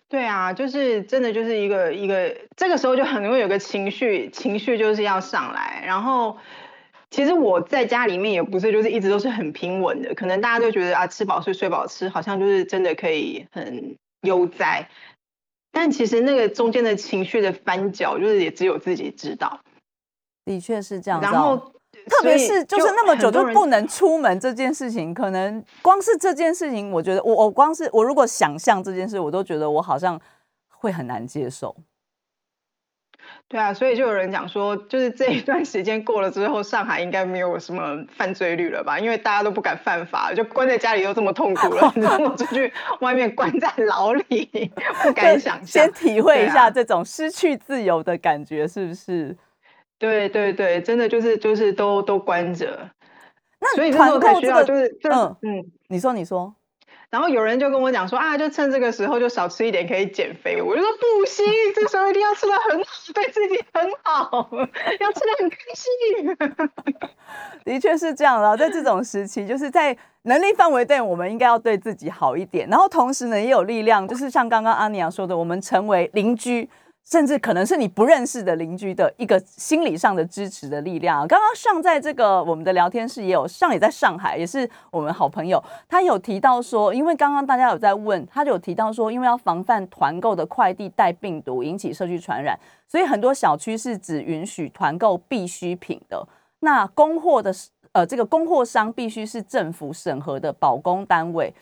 [0.06, 5.82] 对啊，就是真的就是一个一个这个时候就很容易有个情绪，情绪就是要上来。
[5.86, 6.36] 然后
[7.10, 13.96] 其实我在家里面也不是就是一直都是很平稳的，可能大家都觉得啊，吃饱睡，睡饱吃，好像就是真的可以很。
[14.22, 14.88] 悠哉，
[15.70, 19.60] 但其实那个中间的情绪的翻搅，就是也只有自己知道。
[20.44, 21.20] 的确是这样。
[21.20, 21.56] 然后，
[22.06, 30.20] 特别是就是那么久都不能出门这件事情，可能光是这件事情，我觉得我我光是我如果想象这件事，我都觉得我好像
[30.68, 31.76] 会很难接受。
[33.52, 38.98] 对啊，所以就有人讲说，就是这一段时间过了之后，上海应该没有什么犯罪率了吧？
[38.98, 45.84] 因为大家都不敢犯法，就关在家里都这么痛苦了， 然后出去外面关在牢里，不敢想象。
[45.84, 49.36] 先体会一下这种失去自由的感觉，是不是？
[49.98, 52.88] 对对对，真的就是就是都都关着。
[53.60, 56.54] 那所以团购这个就是嗯嗯，你说你说。
[57.12, 60.62] 然后有人就跟我讲说啊，就趁这个时候就少吃一点可以减肥。
[60.62, 61.44] 我就说不行，
[61.74, 64.48] 这时候一定要吃的很好，对自己很好，
[64.98, 67.06] 要吃的很开心。
[67.66, 72.66] 的确是这样了，在这种时期，就是在能力范围内，我们应该要对自己好一点。
[72.70, 76.66] 然后同时呢，也有力量，就是像刚刚阿尼亚说的，我们成为邻居。
[77.04, 81.26] 甚至可能是你不认识的邻居的一个心理上的支持的力量。
[81.26, 85.62] 刚刚上在这个我们的聊天室也有上，也在上海，也是我们好朋友。
[85.88, 96.26] 他有提到说，因为刚刚大家有在问，他就有提到说，因为要防范团购的快递带病毒引起社区传染，所以很多小区是只允许团购必需品的。
[96.60, 97.52] 那供货的
[97.92, 101.52] 呃，这个供货商必须是政府审核的保供单位。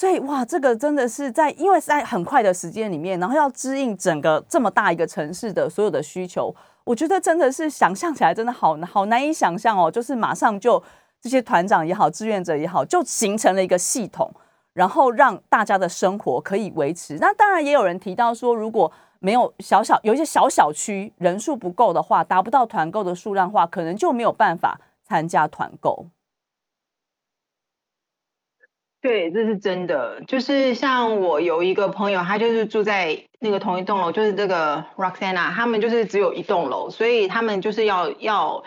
[0.00, 9.90] 所以哇，这个真的是在，因为在很快的时间里面，然后要支应整个这么大一个城市的所有的需求，我觉得真的是想象起来真的好好难以想象哦。
[9.90, 10.82] 就是马上就
[11.20, 14.32] 这些团长也好，志愿者也好，就形成了一个系统，
[14.72, 17.18] 然后让大家的生活可以维持。
[17.20, 26.06] 那当然也有人提到说，如果没有小小有一些小小区人数不够的话，达不到团购的数量化，可能就没有办法参加团购。
[29.02, 30.22] 对，这是真的。
[30.26, 38.62] 就是像我有一个朋友，他就是住在那个同一栋楼，就是这个 Roxana，他们就是只有一栋楼，所以他们就是要要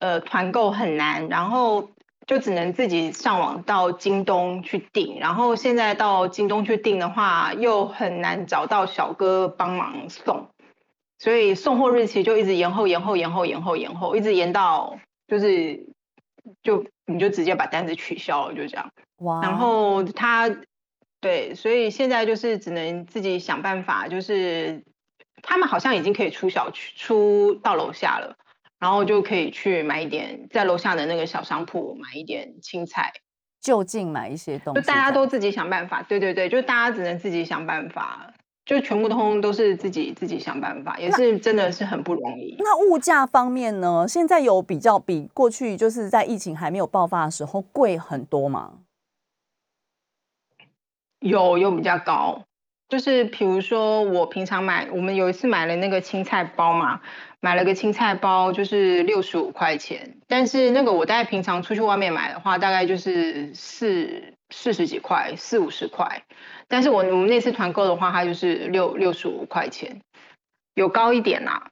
[0.00, 1.90] 呃团购很难，然后
[2.26, 10.48] 就只能自己上网到京东去订，然后现在到京东去订的话，又很难找到小哥帮忙送，
[11.18, 15.86] 所以送货日期就一直延后、延后、延后、延后、延后，一直延到就是
[16.64, 18.90] 就你就直接把单子取消了，就这样。
[19.42, 20.48] 然后他
[21.20, 24.82] 对，所以现在就是只能自己想办法，就是
[25.42, 28.34] 他们好像已经可以出小区，出到楼下了，
[28.78, 33.12] 然后就可以去买一点，在楼下的那个小商铺买一点青菜，
[33.60, 36.02] 就近买一些东西，就大家都自己想办法。
[36.02, 38.32] 对对对，就大家只能自己想办法，
[38.64, 42.56] 就全部通都是自己自己想办法，也是真的是很不容易。
[42.58, 44.06] 那物价方面呢？
[44.08, 48.78] 现在有比较比过去就是在疫情还没有爆发的时候贵很多吗？
[51.20, 52.44] 有有比较高，
[52.88, 57.00] 就是比如说我平常买，我们有一次买了那个青菜包嘛，
[57.40, 66.24] 买了个青菜包就是六十五块钱，但是那个我大概平常出去外面买的话，大概就是四四十几块，四五十块。
[66.68, 70.00] 但是我我们那次团购的话，它就是六六十五块钱，
[70.74, 71.68] 有高一点啦。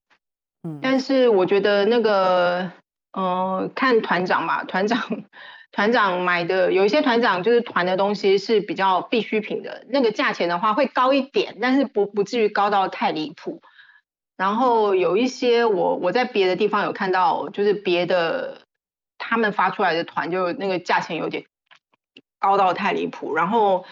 [0.62, 2.72] 嗯，但是我觉得那个，
[3.12, 5.24] 呃，看团长吧，团长
[5.70, 13.60] 团长买的有一些团长就是团的东西是比较必需品的，那个价钱的话会高一点，但是不不至于高到太离谱。
[14.36, 18.62] 然后有一些我我在别的地方有看到，就是别的
[19.18, 21.44] 他们发出来的团，就那个价钱有点
[22.38, 23.34] 高到太离谱。
[23.34, 23.84] 然后，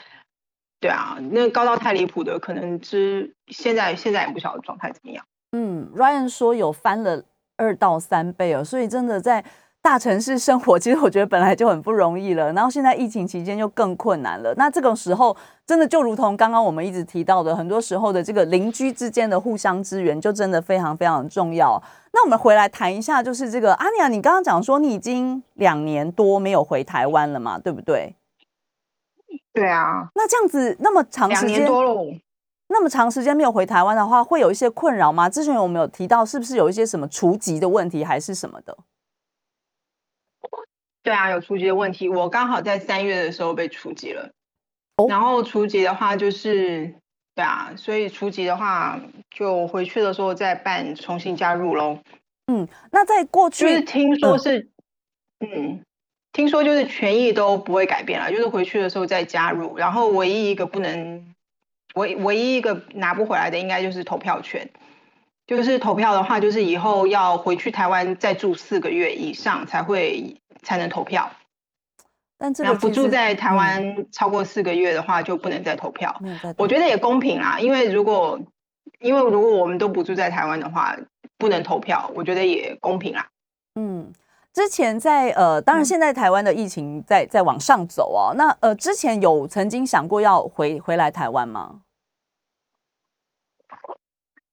[0.80, 5.24] 对啊，那高到太离谱的，可能是现在现在也不晓得状态怎么样。
[5.52, 7.24] 嗯，Ryan 说有翻了
[7.56, 9.44] 二到三倍哦，所以真的在。
[9.86, 14.52] 大城市生活，其实我觉得本来就很不容易了，然后现在疫情期间又更困难了。
[14.56, 21.80] 那这种时候，真的就如同刚刚我们一直提到的，很多时候的这个邻居之间的互相支援，就真的非常非常重要。
[22.12, 28.16] 那我们回来谈一下，就是这个阿尼亚，你刚刚讲说你已经两年多没有回台湾了嘛，对不对？
[29.52, 30.08] 对啊。
[30.16, 31.64] 那这样子那么长时间，
[32.66, 35.28] 那么长时间没有回台湾的话，会有一些困扰吗？
[35.28, 38.76] 之前我们有提到，是不是有一些什么除籍的问题，还是什么的？
[41.06, 42.08] 对啊，有初级的问题。
[42.08, 44.32] 我刚好在三月的时候被初级了，
[45.08, 46.92] 然后初级的话就是，
[47.36, 52.00] 对啊，所以初级的话就回去的时候再办重新加入喽。
[52.48, 54.68] 嗯，那在过去就是听说是，
[55.38, 55.80] 嗯，
[56.32, 61.32] 听说就是权益都不会改变了，就是回去的时候再加入，然后唯一一个不能，
[61.94, 64.68] 唯唯一一个拿不回来的应该就是投票权。
[65.46, 70.36] 就是投票的话，就是以后要回去台湾再住四个月以上才会
[70.66, 71.30] 才能投票。
[72.36, 76.20] 但这个不住在台湾超过四个月的话，就不能再投票。
[76.58, 78.38] 我觉得也公平啊，因为如果
[78.98, 80.96] 因为如果我们都不住在台湾的话，
[81.38, 83.28] 不能投票，我觉得也公平啦。
[83.76, 84.12] 嗯，
[84.52, 88.34] 之前在呃，当然现在台湾的疫情在在往上走哦。
[88.36, 91.82] 那呃，之前有曾经想过要回回来台湾吗？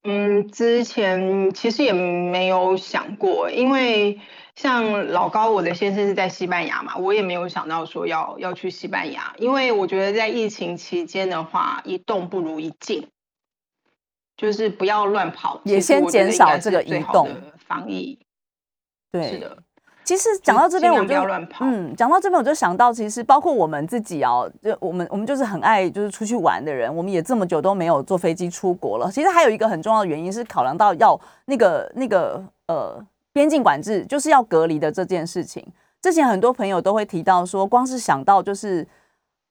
[0.06, 4.20] 嗯，之前其实也没有想过，因为
[4.56, 13.08] 像老高，我的先生是在西班牙嘛，我也没有想到说要要去西班牙，因为我觉得在疫情期间的话，一动不如一静，
[14.38, 17.30] 就是不要乱跑，也先减少这个移动
[17.66, 18.20] 防疫。
[19.12, 19.58] 对，是的。
[20.04, 21.16] 其实讲到这边，我就
[21.62, 29.10] 嗯，讲到这边我就想到，其实包括我们自己哦，就我们我们就是很爱就是出去玩的人，我们也这么久都没有坐飞机出国了。
[29.10, 33.02] 其实还有一个很重要的原因是考量到要那个那个呃
[33.34, 35.66] 边境管制，就是要隔离的这件事情。
[36.02, 38.88] 之前很多朋友都会提到说，光是想到就是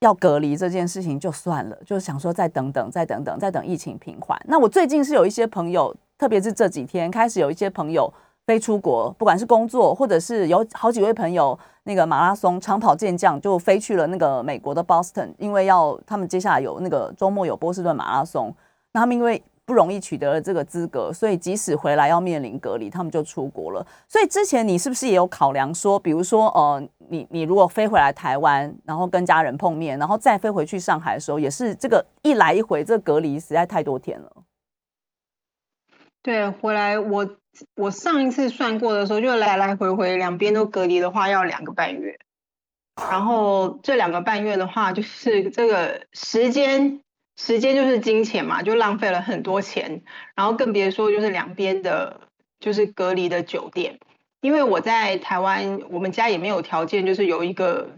[0.00, 4.40] 要隔离这件事情就算了，就想说再等等，再等等，再等疫情平缓。
[4.46, 8.12] 那我最近是有一些朋友，特别是这几天开始有一些朋友。
[8.44, 18.52] 飞出国，不管是工作，或者是有好几位朋友，那个马拉松长跑健将就飞去了那个美国的 Boston，因为要他们接下来有那个周末有波士顿马拉松，
[18.90, 23.87] 那他们因为不容易取得了这个资格，所以即使回来要面临隔离，他们就出国了。
[24.09, 34.31] 所以之前你是不是也有考量说，比如说呃，你你如果飞回来台湾，然后跟家人碰面，然后再飞回去上海的时候，也是这个一来一回，这隔离实在太多天了。
[36.22, 37.37] 对，回来我
[37.77, 42.18] 我上一次算过的时候，就来来回回两边都隔离的话，要两个半月。
[43.11, 47.01] 然后这两个半月的话，就是这个时间，
[47.44, 50.02] 时间就是金钱嘛，就浪费了很多钱。
[50.37, 52.20] 然后更别说就是两边的，
[52.61, 53.98] 就是隔离的酒店。
[54.42, 57.90] 因为我在台湾，我们家也没有条件，就是有一个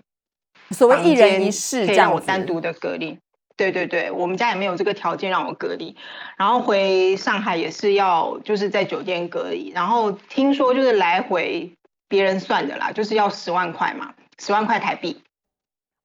[0.71, 3.19] 所谓一人一室，让我单独的隔离。
[3.55, 5.95] 对对对，我们家也没有这个条件让我隔离，
[6.39, 11.71] 然后回上海也是要就是在酒店隔离，然后听说就是来回
[12.09, 15.23] 别人算的啦，就是要十万块嘛，十万块台币。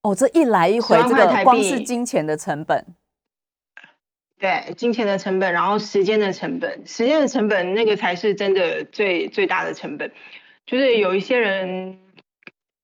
[0.03, 2.85] 哦，这一来一回，这个光是金钱的成本。
[4.39, 10.13] 对，金钱的成本，然后时间的成本，时间的成本那个才是真的最最大的成本。
[10.65, 11.99] 就是有一些人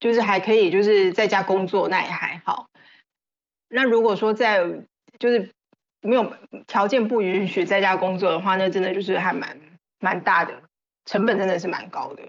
[0.01, 2.67] 就是还可以就是在家工作，那也还好。
[3.69, 4.65] 那如果说在
[5.17, 5.49] 就是
[6.01, 6.33] 没有
[6.67, 9.57] 条件不允许在家工作的话，那真的就是还蛮
[10.01, 10.53] 蛮大的
[11.05, 12.23] 成本，真的是蛮高的。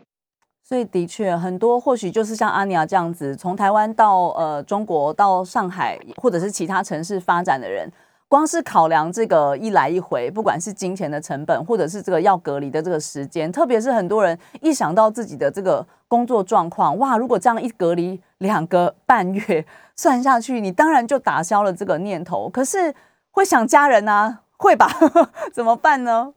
[0.63, 7.93] 所以的确很多，或许就是像阿尼亚这样子，从台湾到呃中国到上海或者是其他城市发展的人。
[8.29, 22.49] 光是考量这个一来一回，不管是金钱的成本，或者是这个要隔离的这个时间，特别是很多人一想到自己的这个工作状况，哇，如果这样一隔离两个半月， 算下去，你当然就打消了这个念头。
[22.49, 22.95] 可是
[23.31, 24.91] 会想家人啊，会吧？
[25.55, 26.33] 怎么办呢？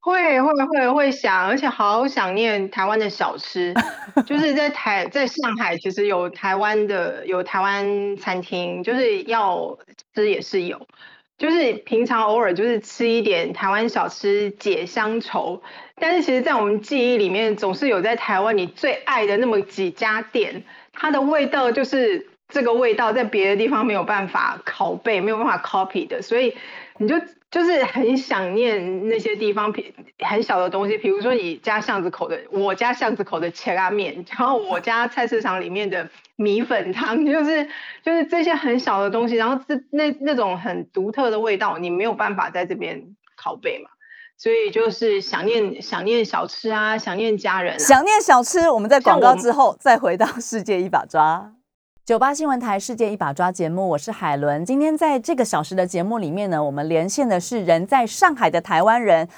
[0.00, 3.74] 会会会会想，而且好想念台湾的小吃，
[4.24, 9.76] 就是在台 在上海，其实有台湾的有台湾餐厅，就是要
[10.14, 10.78] 吃也是有，
[11.42, 15.60] 就是平常偶尔就是吃一点台湾小吃解乡愁，
[15.96, 20.62] 但是其实，在我们记忆里面，总是有在台湾你最爱的那么几家店，
[20.92, 26.54] 它的味道就是这个味道，在别的地方没有办法拷贝，没有办法 copy 的，所以
[26.98, 27.16] 你就。
[27.52, 29.74] 就是很想念那些地方，
[30.20, 36.08] 很小的东西，比如说你家巷子口的，我家巷子口的切拉面，然后我家菜市场里面的
[36.42, 37.68] 米粉汤， 就是
[38.02, 43.00] 就是这些很小的东西，然后这那那种很独特的味道，你没有办法在这边
[43.40, 43.88] 拷贝嘛，
[44.36, 48.68] 所以就是想念想念小吃啊，想念家人，想念小吃。
[48.68, 51.52] 我们在广告之后再回到世界一把抓。
[52.04, 54.64] 九八新闻台世界一把抓节目，我是海伦。
[54.64, 59.28] 今天在这个小时的节目里面呢，我们连线的是人在上海的台湾人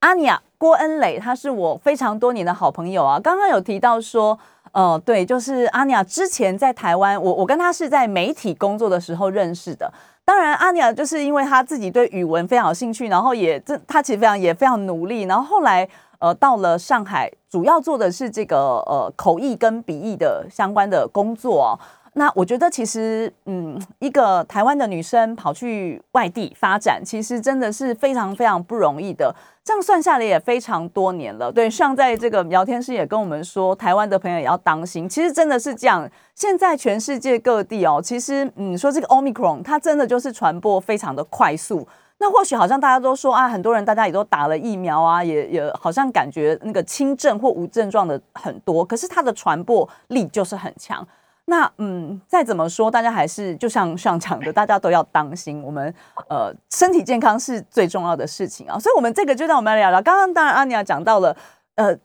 [0.00, 3.20] 阿尼亚郭恩磊，他是我非常多年的好朋友啊。
[3.20, 4.38] 刚刚有提到说，
[4.72, 9.90] 哦，对，就是阿尼亚之前在台湾，我我跟他是在媒体工作的时候认识的。
[10.24, 15.88] 当然，阿尼亚就是因为他自己对语文非常有兴趣，然后也这他其实非常也非常努力，然后后来
[16.18, 21.62] 呃到了上海，主要做的是这个呃口译跟笔译的相关的工作。
[21.62, 21.78] 哦
[22.18, 29.34] 那我觉得其实，嗯，一个台湾的女生跑去外地发展，其实真的是非常非常不容易的。
[29.62, 31.52] 这样算下来也非常多年了。
[31.52, 35.06] 对，像在这个聊天室也跟我们说，台湾的朋友也要当心。
[35.06, 41.86] 其实真的是这样，现在全世界各地哦，其实嗯，说这个 Omicron 它真的就是传播非常的快速。
[42.16, 51.06] 那或许好像大家都说啊，很多人大家也都打了疫苗啊，也也好像感觉那个轻症或无症状的很多，可是它的传播力就是很强。
[51.48, 55.94] 那嗯，再怎么说，大家还是就像上讲的，大家都要当心，我们
[56.28, 58.76] 呃身体健康是最重要的事情啊。
[58.78, 60.02] 所以，我们这个就让我们来聊聊。
[60.02, 61.36] 刚刚当然阿尼亚讲到了，
[61.76, 61.96] 呃，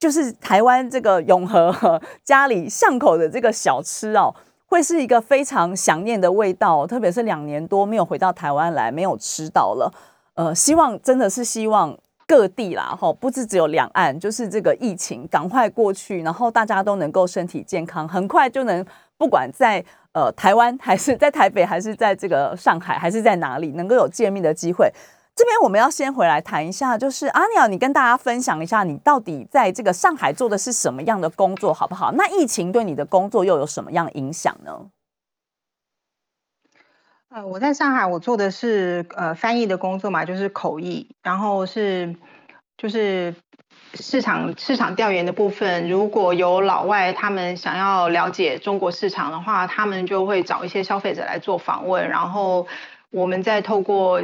[0.00, 4.34] 就是台湾这个永和家里巷口的这个小吃哦，
[4.66, 9.92] 会是一个非常想念的味道，特别是两年多没有回到台湾来，没有吃到了。
[10.34, 11.96] 呃，希望真的是希望。
[12.26, 18.84] 各地啦，哈，不是只有两岸，就是这个疫情赶快过去，然后大家都能够身体健康，很快就能
[19.16, 24.92] 不管在呃台湾还是在台北，还是在这个上海，还是在哪里，能够有见面的机会。
[25.36, 32.10] 这边我们要先回来谈一下，就是阿鸟，你跟大家分享一下，你到底在这个上海做的是什么样的工作，好不好？
[32.12, 34.72] 那疫情对你的工作又有什么样影响呢？
[37.28, 42.14] 呃，我在上海，我做的是呃翻译的工作嘛，就是口译，然后是
[42.78, 43.34] 就是
[43.94, 45.90] 市场市场调研的部分。
[45.90, 52.68] 如果有老外他们想要了解中国市场的话，他们就会找一些消费者来做访问，然后
[53.10, 54.22] 我们再透过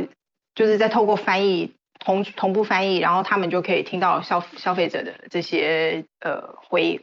[0.54, 7.00] 就是在透过翻译同同步翻译，然后他们就可以听到消消费者的这些呃回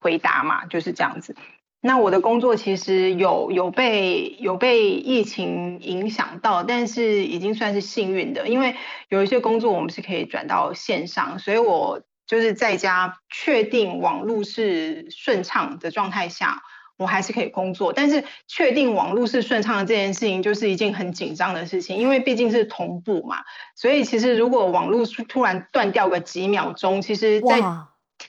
[0.00, 1.34] 回答嘛，就是这样子。
[1.82, 8.76] 那我的工作其实有有被有被疫情影响到，但是已经算是幸运的，因为
[9.08, 16.62] 有一些工作我们是可以转到线上，所以我就是在家确定网络是顺畅的状态下，
[16.98, 17.94] 我还是可以工作。
[17.94, 23.38] 但是确定网络是顺畅的这件事情，就是一件很紧张的事情，因为毕竟是同步嘛，
[23.74, 27.62] 所以其实如果网络突然断掉个几秒钟，其实在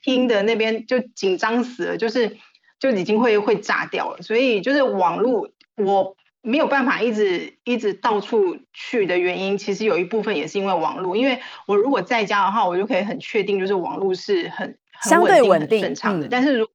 [0.02, 2.38] 听的那边就紧张死了，就是。
[2.82, 16.28] 就已经会会炸掉了，所以就是网络我没有办法一直一直到处去的原因，其实有一部分也是因为网络，因为我如果在家的话，我就可以很确定就是网络是很相对稳定、顺畅的。
[16.32, 16.68] 但是如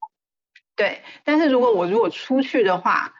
[0.77, 3.13] 对，但是如果我如果出去的话，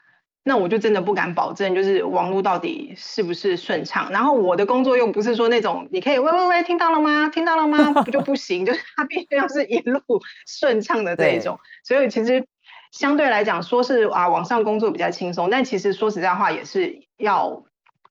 [0.45, 4.13] 那我就真的不敢保证就是网络到底是不是顺畅。
[4.13, 7.29] 然后我的工作又不是说那种你可以喂喂喂，听到了吗？
[7.35, 7.93] 听到了吗？
[8.05, 10.01] 不就不行， 就是它必须要是一路
[10.47, 11.59] 顺畅的这一种。
[11.83, 12.47] 所以其实。
[12.93, 17.63] 相对来讲，说是啊，网上工作比较轻松，但其实说实在话，也是要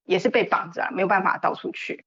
[0.06, 2.06] 也是被绑着，没有办法到处去。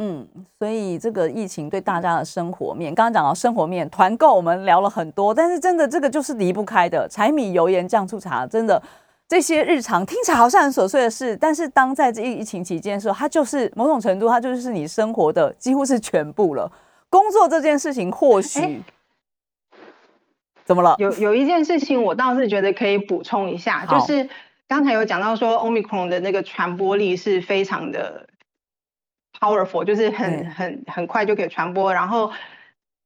[0.00, 8.80] 嗯，所以这个疫情对大家的生活面，刚刚讲到生活面，团购我们聊了很多，但是真的这个就是离不开的，柴米油盐酱醋茶，真的
[9.26, 16.70] 这些日常听起来好像很琐碎的事，但是当在这疫疫情期间的时候，它就是某种程度，它就是你生活的几乎是全部了。
[17.10, 18.82] 工作这件事情或许。
[20.68, 20.96] 怎么了？
[20.98, 24.28] 有有一件事情，我倒是觉得可以补充一下，就是
[24.68, 28.28] 刚才有讲到说，omicron 的那个传播力是非常的
[29.40, 31.94] powerful，就是很很很快就可以传播。
[31.94, 32.32] 然后，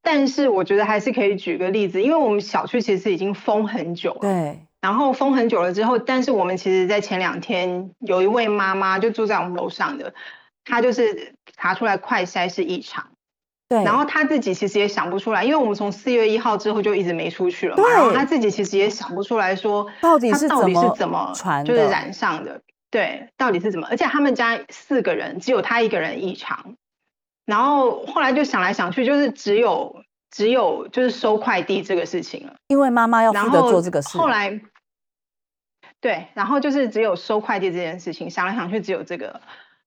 [0.03, 4.59] 但是我觉得还是可以举个例子，因为我们小区其实已经封很久了，对。
[4.81, 10.15] 然后封很久了之后，但是我们其实在前两天有一位妈妈就住在我们楼上的，
[10.65, 13.11] 她就是查出来快筛是异常。
[13.73, 22.61] 对，然后他自己其实也想不出来，因为我们从四月一号之后就一直没出去了嘛，对然后他自己其实也想不出来说到底是他到底怎么是怎么传就是染上的，
[22.91, 23.87] 对，到底是怎么？
[23.91, 26.75] 而且他们家四个人，只有他一个人异常，
[27.47, 32.53] 然后后来就想来想去，就是只有只有就是收快递这个事情了。
[32.67, 34.61] 因为妈妈要负责做这个事，后来，
[36.03, 39.41] 对，然后就是只有收快递这件事情，想来想去只有这个。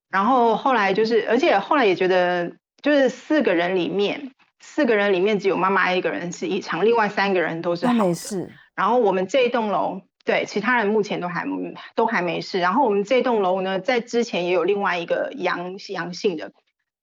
[0.10, 2.54] 然后后来就是，而且后来也觉得，
[2.86, 7.94] 就是四个人里面，四个人里面只有妈妈一个人是异常，另外三个人都是都好。
[7.96, 11.48] 没事，然后我们这一栋楼，对其他人目前都还
[11.96, 12.60] 都还没事。
[12.60, 16.52] 然后我们这栋楼呢，在之前也有另外一个阳阳性的，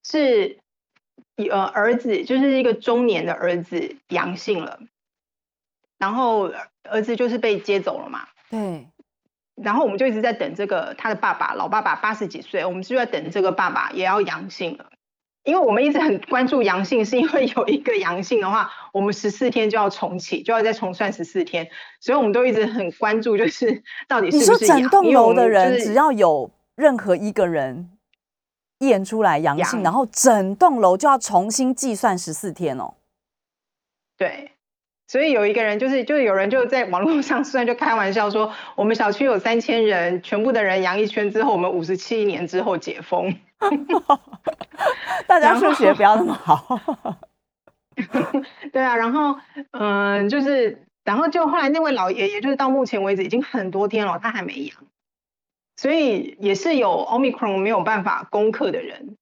[0.05, 0.61] 是
[1.51, 4.79] 呃儿子，就是一个中年的儿子阳性了，
[5.99, 6.53] 然后
[6.89, 8.29] 儿子就是被接走了嘛。
[8.49, 8.87] 对，
[9.57, 14.92] 然后我们就一直在等这个他的爸爸，老爸爸八十几岁，我们就在等这个爸爸也要阳性了。
[15.45, 21.69] 因为我们一直很关注阳性，是因为有一个阳性的话，我们十四天就要重启，就要再重算十四天，
[22.01, 27.91] 所以我们都一直很关注，就是 到底是你说不是阳整栋楼的人就是只要有任何一个人
[28.79, 32.95] 验出来阳性，阳然后整栋楼就要重新计算十四天哦。
[34.17, 34.52] 对，
[35.13, 43.37] 所以有一个人就是就是有人就在网络上虽然就开玩笑说，我们小区有三千人，全部的人阳一圈之后，我们五十七年之后解封。
[45.27, 46.81] 大家数学不要那么好。
[48.73, 49.39] 对啊，然后
[49.73, 54.75] 嗯、就是然后就后来那位老爷爷，就是到目前为止已经很多天了，他还没阳，
[55.77, 59.19] 所以也是有 omicron 没有办法攻克的人。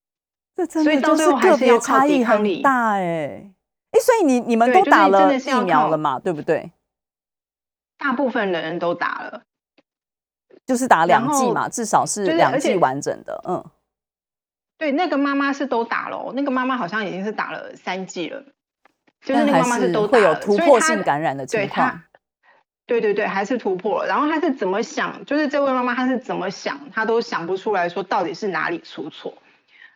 [0.55, 3.51] 这真所以到最后还是要靠抵抗力大哎
[3.93, 6.19] 哎，所以你你们都打了疫苗了嘛？
[6.19, 6.71] 对不对？
[7.99, 9.43] 大部分的人都打了，
[10.65, 13.43] 就是打两剂嘛，至少是两剂完整的。
[13.47, 13.65] 嗯，
[14.79, 18.43] 对，那个妈妈是都打了哦，那个妈妈好像已经是打了三剂了，
[19.21, 22.03] 就是那个妈妈是都打会有，突破性感染的情况。
[22.87, 24.09] 对对对，还是突破了。
[24.09, 25.25] 然后她是怎么想？
[25.25, 29.35] 就是这位妈妈她是怎么想，她都想不出来说到底是哪里出错。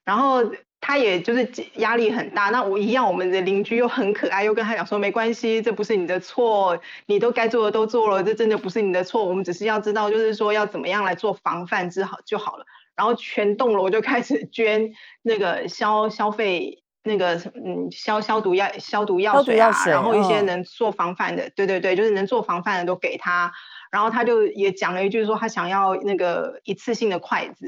[0.04, 0.44] 然后
[0.86, 2.50] 她也就是压力很大。
[2.50, 9.24] 那我一样，我们的邻居又很可爱，又跟他讲说没关系，这不是你的错，你都该做的都做了，这真的不是你的错。
[9.24, 12.66] 我们只是要知道，就是说要怎么样来做防范之好就好了。
[12.94, 16.82] 然后全栋楼就开始捐那个消消费。
[17.06, 23.52] 那个嗯消消毒药消毒药水啊，药水然后一些嗯能做防范的，对对对，就是能做防范的都给他。
[23.90, 27.66] 然后他就也讲了一句说他想要那个一次性的筷子，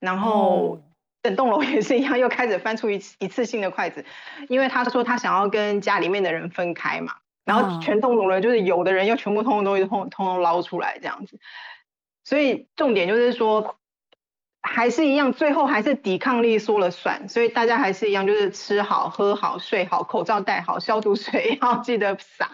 [0.00, 0.82] 然后哦
[1.24, 4.04] 整栋楼也是一样，又开始翻出一次一次性的筷子，
[4.48, 7.14] 因为他说他想要跟家里面的人分开嘛。
[7.44, 11.40] 然啊后全栋楼人就是有的人又全部通通都通通通捞出来这样子，
[12.22, 13.76] 所以重点就是说。
[14.66, 22.50] 还是一样，最后还是抵抗力说了算，所以大家还是一样，就是吃好、喝好、睡好，口罩戴好，消毒水要记得洒，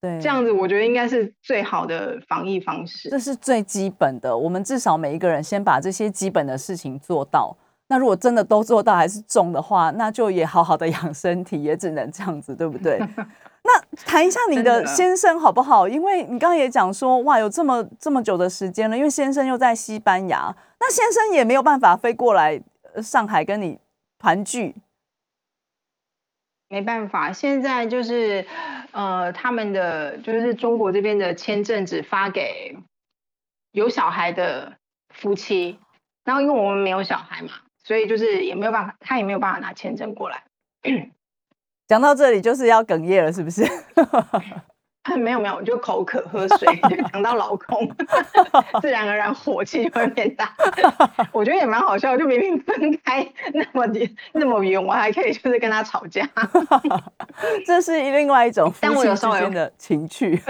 [0.00, 3.08] 对，这样子我觉得应该是最好的防疫方式。
[3.10, 4.36] 这是最基本的。
[4.36, 7.56] 我们至少每一个人先把这些基本的事情做到。
[7.90, 13.00] 那如果真的都做到还是中的话，那就也好好的养身体，也只能这样子，对不对？
[13.62, 15.88] 那谈一下你的先生好不好？
[15.88, 22.62] 因为你刚刚也讲说，哇，有这么这么久的时间了，因为先生又在西班牙，那先生也没有办法飞过来
[22.94, 23.78] 呃上海跟你
[24.18, 24.76] 团聚。
[26.68, 28.46] 没办法，现在就是
[28.92, 32.78] 呃，他们的就是中国这边的签证只发给
[33.72, 34.74] 有小孩的
[35.12, 35.80] 夫妻，
[36.24, 37.50] 然后因为我们没有小孩嘛，
[37.90, 40.40] 所以就是也没有办法，他也没有办法拿签证过来。
[41.88, 43.64] 讲到这里就是要哽咽了，是不是？
[45.18, 47.90] 没有没有，我就口渴喝水，就讲到老公，
[48.80, 50.54] 自然而然火气就会变大。
[51.34, 56.24] 我觉得也蛮好笑，就明明分开那么远那么远，我还可以就是跟他吵架。
[57.66, 60.40] 这是另外一种夫但我妻之间的情趣。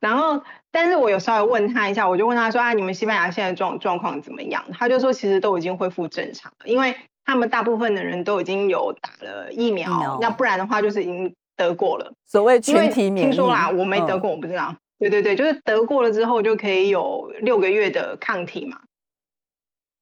[0.00, 12.12] 然后，但是我有稍微问他一下，我就问他说：“啊，你们西班牙现在状状况怎么样？”他就说：“其实都已经恢复正常了，因为他们大部分的人都已经有打了疫苗，那不然的话就是已经得过了。
[12.26, 14.74] 所谓群体免疫，听说啦，我没得嗯过，我不知道。
[14.98, 18.80] 对对对，就是得过了之后就可以有六个月的抗体嘛。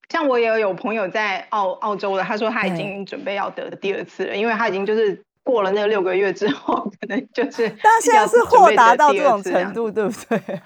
[0.07, 10.41] 像我也有朋友在澳澳洲的，他说他已对经准备要得第二次了，因为他已经就是过了那六个月之后， 可能就是大家现在要是豁达到这种程度，对不对？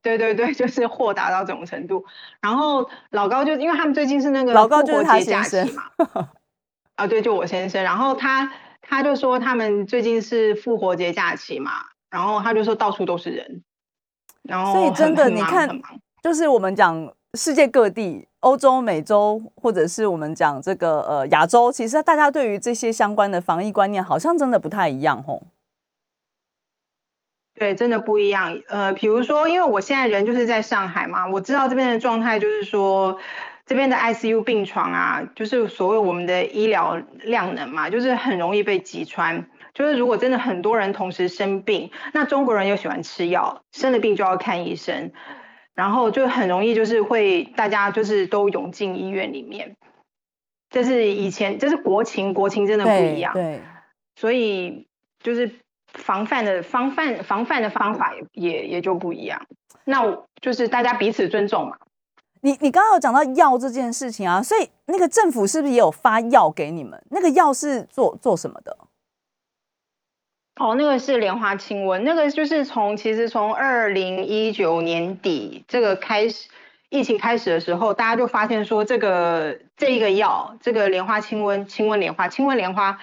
[0.00, 2.04] 对对对，就是豁达到这种程度。
[2.40, 5.82] 然后老高就因为他们最近是那个老高就是他先生期嘛，
[6.96, 7.82] 啊对，就我先生。
[7.82, 8.52] 然后他
[8.82, 11.72] 他就说他们最近是复活节假期嘛，
[12.10, 13.64] 然后他就说到处都是人，
[14.42, 15.68] 然后所以真的你看
[16.22, 25.42] 就是我们讲世界各地，欧洲、美洲，或者是我们讲这个呃亚洲，其实大家对于这些相关的防疫观念，好像真的不太一样吼。
[27.56, 28.60] 对，真的不一样。
[28.68, 33.18] 呃，比如说，因为我现在人就是在上海嘛，我知道这边的状态就是说，
[33.64, 39.48] 这边的 ICU 病床啊，就是所谓我们的医疗量能嘛，就是很容易被击穿。
[39.72, 45.12] 就是如果真的很多人同时生病，那中国人又喜欢吃药，生了病就要看医生，
[45.74, 49.76] 然后就很容易就是会大家就是都涌进医院里面。
[50.70, 53.32] 这是以前，这是国情，国情真的不一样。
[53.34, 53.60] 对，
[54.16, 54.86] 所以
[55.20, 55.50] 就是。
[55.96, 59.40] 防范的防范防范的方法也也也就不一样，
[59.84, 60.02] 那
[60.40, 61.76] 就是大家彼此尊重嘛。
[62.40, 67.00] 你你刚刚有讲到药这件事情啊，所以那个政府是不是也有发药给你们？
[67.10, 68.76] 那个药是做做什么的？
[70.56, 76.48] 哦，那个是莲花清瘟，那个就是从其实从二零一九年底这个开始
[76.90, 82.98] 疫情开始的时候，大家就发现说这个这一个药，这个莲花清瘟清瘟莲花清瘟莲花。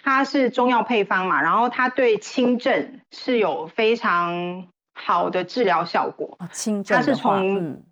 [0.00, 6.38] 它是中药配方嘛，然后它对轻症是有非常好的治疗效果。
[6.52, 7.82] 轻症，它是从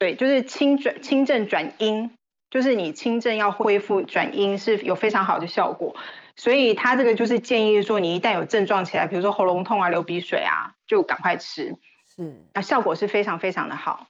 [0.00, 2.10] 对，就是轻转轻症转阴，
[2.50, 5.94] 就是你轻症要恢复转阴是有非常好的效果。
[6.36, 11.76] 所以他这个就是建议说，你一旦有症状起来，比如说喉咙痛啊、流鼻水啊，就赶快吃。
[12.16, 14.06] 是，那效果是非常非常的好。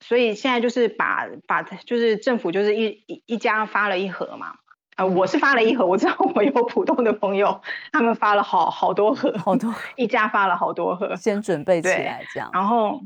[0.00, 4.54] 所以现在就是把把就是政府就是一一一家发了一盒嘛。
[4.96, 7.62] 呃，我是发了一盒，我知道我有普通的朋友，
[7.92, 13.00] 他们发了好好多盒，好多一家发了好多盒，先准备起来这样，然后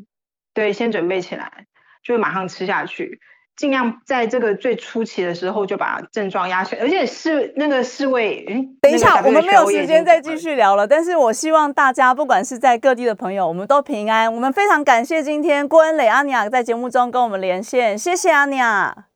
[0.54, 1.66] 对，先准备起来，
[2.02, 3.20] 就马上吃下去，
[3.56, 8.44] 尽量在这个最初期的时候就把症状压下，而且是那个侍卫，
[8.80, 14.32] 等一下，我们没有时间再继续聊了，但是我希望大家不管是在各地的朋友，我们都平安。
[14.32, 19.06] 我们非常感谢今天郭恩磊阿尼亚在节目中跟我们连线，谢谢阿尼亚。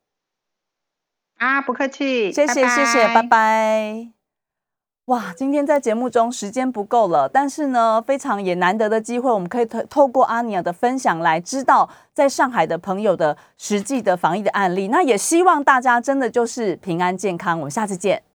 [1.39, 4.15] 啊，不客气，谢谢谢谢，拜拜。
[5.07, 14.88] 哇，今天在节目中时间不够了，但是呢，非常也难得的机会，我们可以透透过阿尼亚的分享来知道在上海的朋友的实际的防疫的案例。
[14.88, 18.20] 那也希望大家真的就是平安健康，我们下次见。